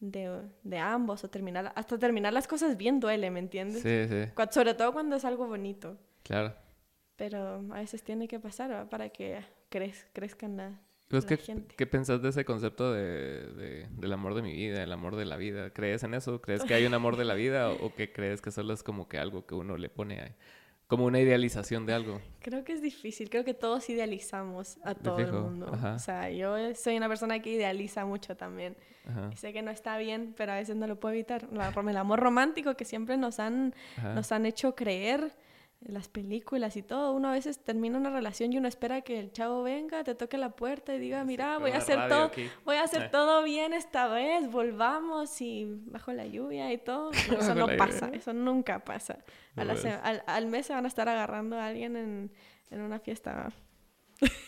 [0.00, 3.82] de, ambos o terminar, hasta terminar las cosas bien duele, ¿me entiendes?
[3.82, 4.30] Sí, sí.
[4.50, 5.96] sobre todo cuando es algo bonito.
[6.22, 6.54] Claro.
[7.16, 11.74] Pero a veces tiene que pasar para que crez, crezcan la, pues qué, gente.
[11.76, 15.36] ¿Qué pensás de ese concepto de, del amor de mi vida, el amor de la
[15.36, 15.70] vida?
[15.70, 16.40] ¿Crees en eso?
[16.40, 18.82] ¿Crees que hay un amor de la vida o, o que crees que solo es
[18.82, 20.34] como que algo que uno le pone ahí?
[20.90, 22.20] Como una idealización de algo.
[22.40, 25.70] Creo que es difícil, creo que todos idealizamos a todo el mundo.
[25.70, 28.76] O sea, yo soy una persona que idealiza mucho también.
[29.36, 31.46] sé que no está bien, pero a veces no lo puedo evitar.
[31.52, 33.72] El amor romántico que siempre nos han,
[34.16, 35.30] nos han hecho creer
[35.80, 39.32] las películas y todo, uno a veces termina una relación y uno espera que el
[39.32, 42.30] chavo venga, te toque la puerta y diga, mira, voy a hacer todo,
[42.64, 47.10] voy a hacer todo bien esta vez, volvamos y bajo la lluvia y todo.
[47.12, 49.18] eso no pasa, eso nunca pasa.
[49.56, 52.32] al, al, mes se van a estar agarrando a alguien en,
[52.70, 53.50] en una fiesta.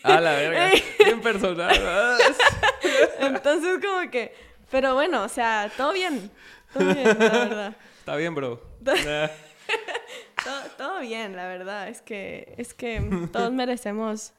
[0.03, 1.75] Ah, la verga, bien personal.
[3.19, 4.35] Entonces como que,
[4.69, 6.29] pero bueno, o sea, todo bien,
[6.73, 7.75] todo bien, la verdad.
[7.99, 8.61] Está bien, bro
[10.77, 11.87] todo, bien, la verdad.
[11.87, 14.33] Es que, es que todos merecemos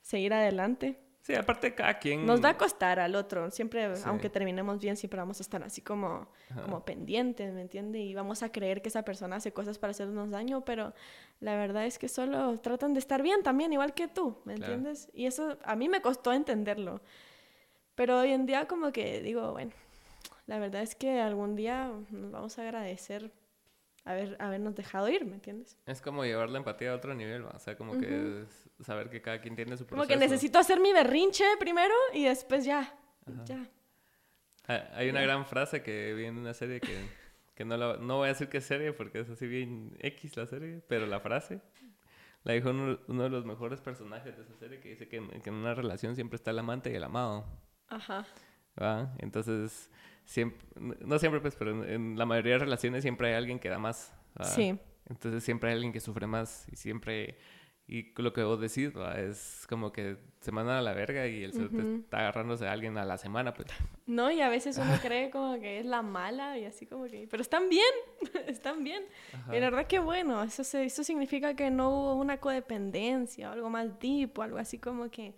[0.00, 0.98] seguir adelante.
[1.22, 2.24] Sí, aparte cada quien...
[2.24, 3.50] Nos va a costar al otro.
[3.50, 6.28] Siempre, aunque terminemos bien, siempre vamos a estar así como,
[6.64, 8.00] como pendientes, ¿me entiendes?
[8.02, 10.94] Y vamos a creer que esa persona hace cosas para hacernos daño, pero
[11.40, 15.10] la verdad es que solo tratan de estar bien también, igual que tú, ¿me entiendes?
[15.12, 17.02] Y eso a mí me costó entenderlo.
[17.94, 19.72] Pero hoy en día como que digo, bueno,
[20.46, 23.30] la verdad es que algún día nos vamos a agradecer
[24.10, 25.78] haber, habernos dejado ir, ¿me entiendes?
[25.86, 28.44] Es como llevar la empatía a otro nivel, o sea, como que
[28.80, 29.96] saber que cada quien tiene su proceso.
[29.96, 32.94] Como que necesito hacer mi berrinche primero y después ya,
[33.44, 33.68] ya.
[34.68, 36.96] Ah, hay una gran frase que vi en una serie que,
[37.54, 40.46] que no, la, no voy a decir es serie porque es así bien X la
[40.46, 41.60] serie, pero la frase
[42.44, 45.56] la dijo uno, de los mejores personajes de esa serie que dice que, que en
[45.56, 47.44] una relación siempre está el amante y el amado.
[47.88, 48.26] Ajá.
[48.80, 49.12] ¿Va?
[49.18, 49.90] Entonces
[50.30, 53.78] siempre, no siempre pues, pero en, la mayoría de relaciones siempre hay alguien que da
[53.78, 54.14] más.
[54.44, 54.78] Sí.
[55.08, 57.36] Entonces siempre hay alguien que sufre más y siempre,
[57.88, 61.50] y lo que vos decís, es como que se mandan a la verga y el
[61.50, 63.66] uh está agarrándose a alguien a la semana, pues.
[64.06, 67.26] No, y a veces uno cree como que es la mala y así como que,
[67.28, 67.92] pero están bien,
[68.46, 69.02] están bien.
[69.48, 73.68] Y la verdad que bueno, eso, eso significa que no hubo una codependencia o algo
[73.68, 75.34] más deep o algo así como que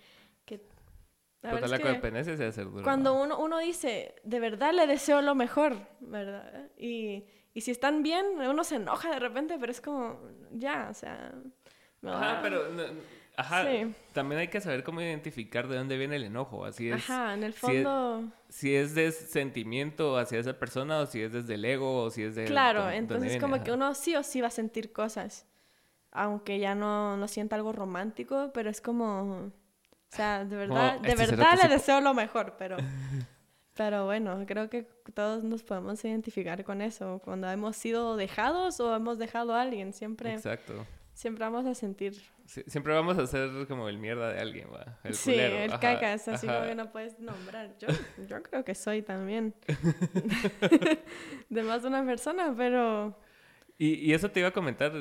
[2.83, 6.71] cuando uno, uno dice, de verdad le deseo lo mejor, ¿verdad?
[6.79, 10.21] Y, y si están bien, uno se enoja de repente, pero es como,
[10.53, 11.35] ya, o sea...
[12.05, 12.63] Ajá, pero...
[13.35, 13.65] Ajá,
[14.13, 16.67] también hay que saber cómo identificar de dónde viene el enojo.
[16.67, 16.97] Así es.
[16.97, 18.25] Ajá, en el fondo.
[18.49, 22.25] Si es, de sentimiento hacia esa persona, o si es desde el ego, o si
[22.25, 22.45] es de.
[22.45, 25.47] Claro, entonces como que uno sí o sí va a sentir cosas.
[26.11, 29.51] Aunque ya no, no sienta algo romántico, pero es como.
[30.13, 32.77] O sea, de verdad, de este verdad le deseo lo mejor, pero,
[33.75, 34.83] pero bueno, creo que
[35.15, 37.19] todos nos podemos identificar con eso.
[37.25, 40.87] Cuando hemos sido dejados o hemos dejado a alguien, siempre, Exacto.
[41.15, 42.13] siempre vamos a sentir.
[42.45, 44.99] siempre vamos a ser como el mierda de alguien, ¿va?
[45.03, 47.75] El sí, el caca, es así como que no puedes nombrar.
[47.79, 47.89] Yo,
[48.29, 49.55] yo creo que soy también
[51.49, 53.17] de más de una persona, pero
[53.79, 54.93] y, y, eso te iba a comentar,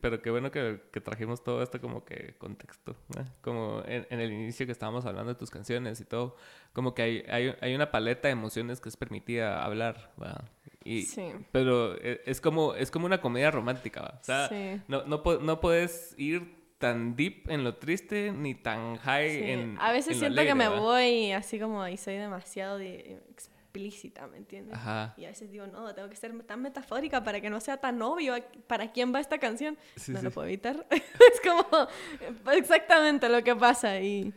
[0.00, 2.96] pero qué bueno que, que trajimos todo esto como que contexto,
[3.42, 6.36] como en, en, el inicio que estábamos hablando de tus canciones y todo,
[6.72, 10.12] como que hay, hay, hay una paleta de emociones que es permitida hablar,
[10.84, 11.26] Y, sí.
[11.52, 14.48] Pero e, es como, es como una comedia romántica, o sea,
[14.88, 19.92] no, no, no puedes ir tan deep en lo triste ni tan high en A
[19.92, 23.20] veces siento que me voy así como y soy demasiado de,
[23.70, 24.76] explícita, ¿me entiendes?
[25.16, 28.02] Y a veces digo, no, tengo que ser tan metafórica para que no sea tan
[28.02, 28.34] obvio
[28.66, 29.78] para quién va esta canción.
[30.08, 30.86] no lo puedo evitar.
[30.90, 31.88] es como
[32.52, 34.34] exactamente lo que pasa y,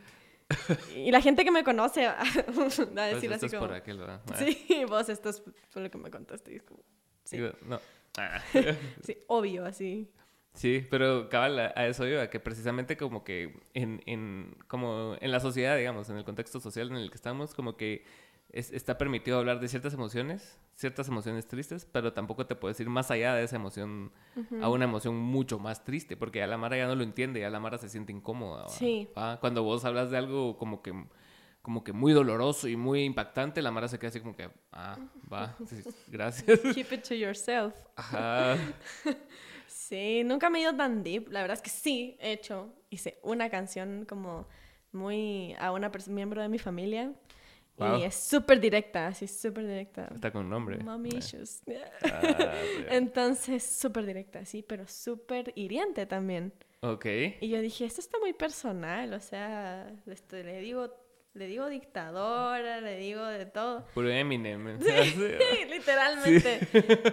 [0.94, 3.66] y la gente que me conoce va, a Pues decir esto así es como...
[3.66, 4.20] por aquel, ¿verdad?
[4.30, 6.52] Ah, Sí, vos, esto es por lo que me contaste.
[6.52, 6.80] y es como,
[7.24, 7.80] sí, digo, no.
[8.16, 8.40] Ah.
[9.02, 10.08] sí, obvio, así.
[10.52, 15.40] Sí, pero cabal, a eso iba, que precisamente como que en, en, como en la
[15.40, 18.04] sociedad, digamos, en el contexto social en el que estamos, como que
[18.54, 22.88] es- está permitido hablar de ciertas emociones, ciertas emociones tristes, pero tampoco te puedes ir
[22.88, 24.12] más allá de esa emoción
[24.62, 27.50] a una emoción mucho más triste, porque a la Mara ya no lo entiende, ya
[27.50, 28.68] la Mara se siente incómoda.
[28.68, 29.08] Sí.
[29.16, 29.38] ¿Va?
[29.40, 30.92] Cuando vos hablas de algo como que
[31.62, 34.98] como que muy doloroso y muy impactante, la Mara se queda así como que, ah,
[35.32, 36.60] va, sí, gracias.
[36.74, 37.74] Keep it to yourself.
[37.96, 38.56] Ajá.
[39.66, 41.28] Sí, nunca me he ido tan deep.
[41.30, 42.72] La verdad es que sí, he hecho.
[42.90, 44.46] Hice una canción como
[44.92, 47.12] muy a una miembro de mi familia.
[47.76, 47.98] Wow.
[47.98, 50.08] Y es súper directa, así súper directa.
[50.14, 50.78] Está con nombre.
[50.84, 51.60] Mommy Ah, issues.
[51.66, 51.74] sí.
[52.88, 56.52] Entonces, súper directa, sí, pero súper hiriente también.
[56.80, 57.06] Ok.
[57.40, 60.94] Y yo dije, esto está muy personal, o sea, esto- le digo,
[61.32, 63.86] le digo dictadora, le digo de todo.
[63.94, 64.78] Puro Eminem.
[64.80, 66.60] Sí, literalmente.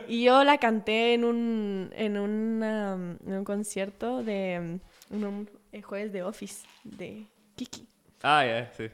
[0.08, 5.82] Y yo la canté en un, en una, en un concierto de en un eh,
[5.82, 7.88] jueves de Office de Kiki.
[8.22, 8.90] Ah, ya, sí.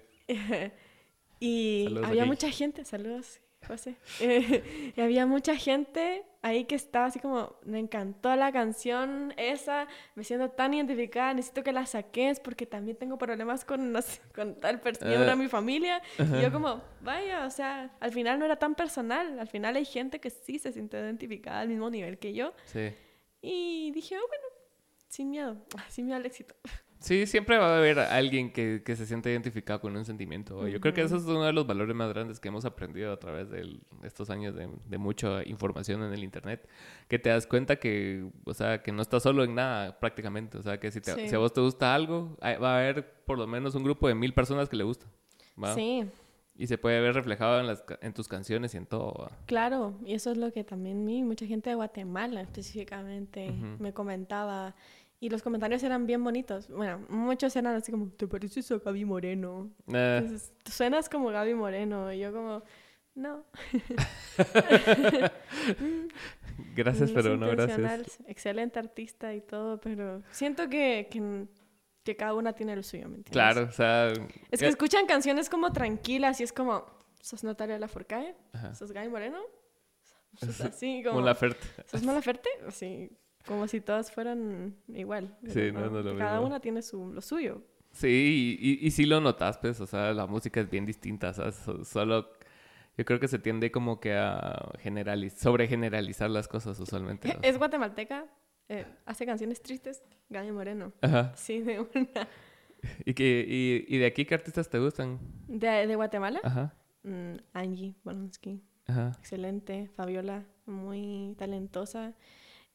[1.40, 3.96] Y Saludos había mucha gente, saludos, José.
[4.22, 9.88] Eh, y había mucha gente ahí que estaba así como, me encantó la canción esa,
[10.16, 14.22] me siento tan identificada, necesito que la saques porque también tengo problemas con, no sé,
[14.34, 15.26] con tal persona Ah.
[15.26, 16.02] de mi familia.
[16.18, 19.86] Y yo como, vaya, o sea, al final no era tan personal, al final hay
[19.86, 22.54] gente que sí se siente identificada al mismo nivel que yo.
[22.66, 22.94] Sí.
[23.42, 24.44] Y dije, oh, bueno,
[25.10, 25.58] sin miedo,
[25.90, 26.56] sin miedo al éxito.
[27.00, 30.68] Sí, siempre va a haber alguien que, que se siente identificado con un sentimiento.
[30.68, 33.18] Yo creo que eso es uno de los valores más grandes que hemos aprendido a
[33.20, 36.68] través de estos años de, de mucha información en el Internet.
[37.08, 40.58] Que te das cuenta que, o sea, que no estás solo en nada prácticamente.
[40.58, 41.30] O sea, que si, te- Sí.
[41.30, 44.16] si a vos te gusta algo, va a haber por lo menos un grupo de
[44.16, 45.06] mil personas que le gusta.
[45.64, 45.74] ¿va?
[45.76, 46.04] Sí,
[46.56, 49.14] Y se puede ver reflejado en, las, en tus canciones y en todo.
[49.14, 49.32] ¿va?
[49.46, 53.84] claro, y eso es lo que también mi, mucha gente de Guatemala específicamente Ujú.
[53.84, 54.74] me comentaba.
[55.20, 56.70] Y los comentarios eran bien bonitos.
[56.70, 59.72] Bueno, muchos eran así como, ¿te pareces a Gaby Moreno?
[59.88, 62.14] Eh, Entonces, "Tú suenas como Gaby Moreno.
[62.14, 62.62] Y yo como,
[63.16, 63.44] no.
[66.76, 68.20] gracias, es pero no gracias.
[68.28, 71.48] Excelente artista y todo, pero siento que, que,
[72.04, 73.32] que cada una tiene lo suyo, ¿me entiendes?
[73.32, 74.10] Claro, o sea...
[74.52, 76.86] Es que eh, escuchan canciones como tranquilas y es como,
[77.22, 78.36] ¿sos Natalia Lafourcade?
[78.74, 79.40] ¿Sos Gaby Moreno?
[80.36, 81.58] ¿Sos así como, Como la Fert.
[81.88, 82.50] ¿sos Mala Ferte?
[82.68, 83.10] Así,
[83.48, 85.36] como si todas fueran igual.
[85.48, 86.48] Sí, no, no lo Cada mismo.
[86.48, 87.62] una tiene su, lo suyo.
[87.92, 91.34] Sí, y, y, y sí lo notas, pues, o sea, la música es bien distinta,
[91.84, 92.32] Solo,
[92.98, 97.28] yo creo que se tiende como que a generalizar, sobre generalizar las cosas usualmente.
[97.34, 97.40] ¿no?
[97.42, 98.26] Es guatemalteca,
[98.70, 100.94] eh, hace canciones tristes, Gaby Moreno.
[101.02, 101.34] Ajá.
[101.36, 102.28] Sí, de una.
[103.06, 105.18] ¿Y, que, y, y de aquí qué artistas te gustan?
[105.48, 106.40] ¿De, de Guatemala?
[106.44, 106.74] Ajá,
[107.04, 109.14] Mm, Angie Bolonsky, ajá.
[109.18, 109.90] excelente.
[109.96, 112.14] Fabiola, muy talentosa.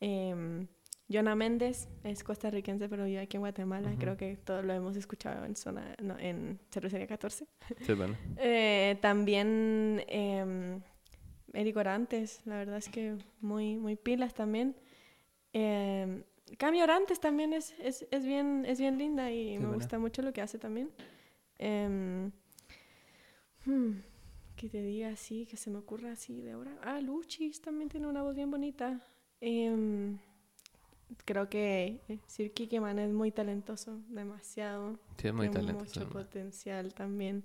[0.04, 0.66] Em,
[1.08, 3.94] Jonah Méndez es costarricense, pero vive aquí en Guatemala.
[4.00, 7.46] Creo que todos lo hemos escuchado en zona, no, en Cervecería 14.
[7.80, 8.16] Sí, bueno.
[8.38, 10.80] Eh, también eh,
[11.52, 14.74] Eric Orantes, la verdad es que muy, muy pilas también.
[15.52, 16.24] Eh,
[16.58, 20.32] Cami Orantes también es, es, es bien, es bien linda y me gusta mucho lo
[20.32, 20.90] que hace también.
[23.64, 24.00] Hmm,
[24.56, 26.76] que te diga así, que se me ocurra así de ahora.
[26.82, 29.00] Ah, Luchis también tiene una voz bien bonita.
[29.44, 30.18] Em,
[31.24, 34.98] creo que eh, Sir Kikeman es muy talentoso, demasiado.
[35.18, 36.00] Sí, es muy Tiene talentoso.
[36.00, 37.44] mucho potencial también.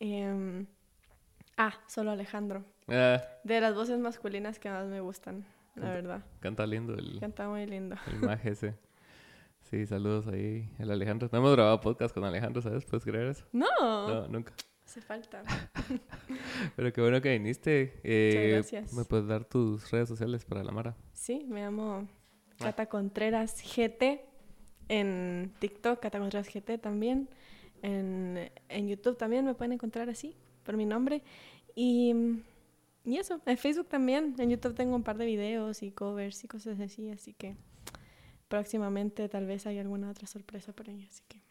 [0.00, 0.66] Em,
[1.56, 2.64] ah, solo Alejandro.
[2.88, 5.46] Ah, De las voces masculinas que más me gustan,
[5.76, 6.24] la Canta- verdad.
[6.40, 7.96] canta lindo el, Canta muy lindo.
[8.06, 8.74] el maje ese.
[9.62, 11.30] Sí, saludos ahí, el Alejandro.
[11.32, 12.84] No hemos grabado podcast con Alejandro, ¿sabes?
[12.84, 13.46] ¿Puedes creer eso?
[13.50, 14.52] No, No, nunca.
[14.94, 15.42] Hace falta.
[16.76, 18.00] Pero qué bueno que viniste.
[18.04, 18.92] Eh, gracias.
[18.92, 20.96] ¿Me puedes dar tus redes sociales para la Mara?
[21.12, 22.06] Sí, me llamo
[22.60, 22.66] Ah.
[22.66, 24.20] Cata Contreras GT
[24.88, 27.28] en TikTok, Cata Contreras GT también.
[27.82, 31.22] En, en YouTube también me pueden encontrar así, por mi nombre.
[31.74, 32.14] Y,
[33.04, 34.36] y eso, en Facebook también.
[34.38, 37.56] En YouTube tengo un par de videos y covers y cosas así, así que
[38.46, 41.04] próximamente tal vez hay alguna otra sorpresa por ahí.
[41.10, 41.42] Así que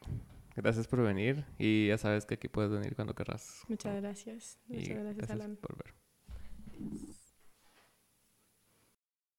[0.55, 3.63] Gracias por venir y ya sabes que aquí puedes venir cuando querrás.
[3.67, 4.59] muchas gracias.
[4.67, 5.55] Muchas gracias, Alan.
[5.57, 5.93] por ver.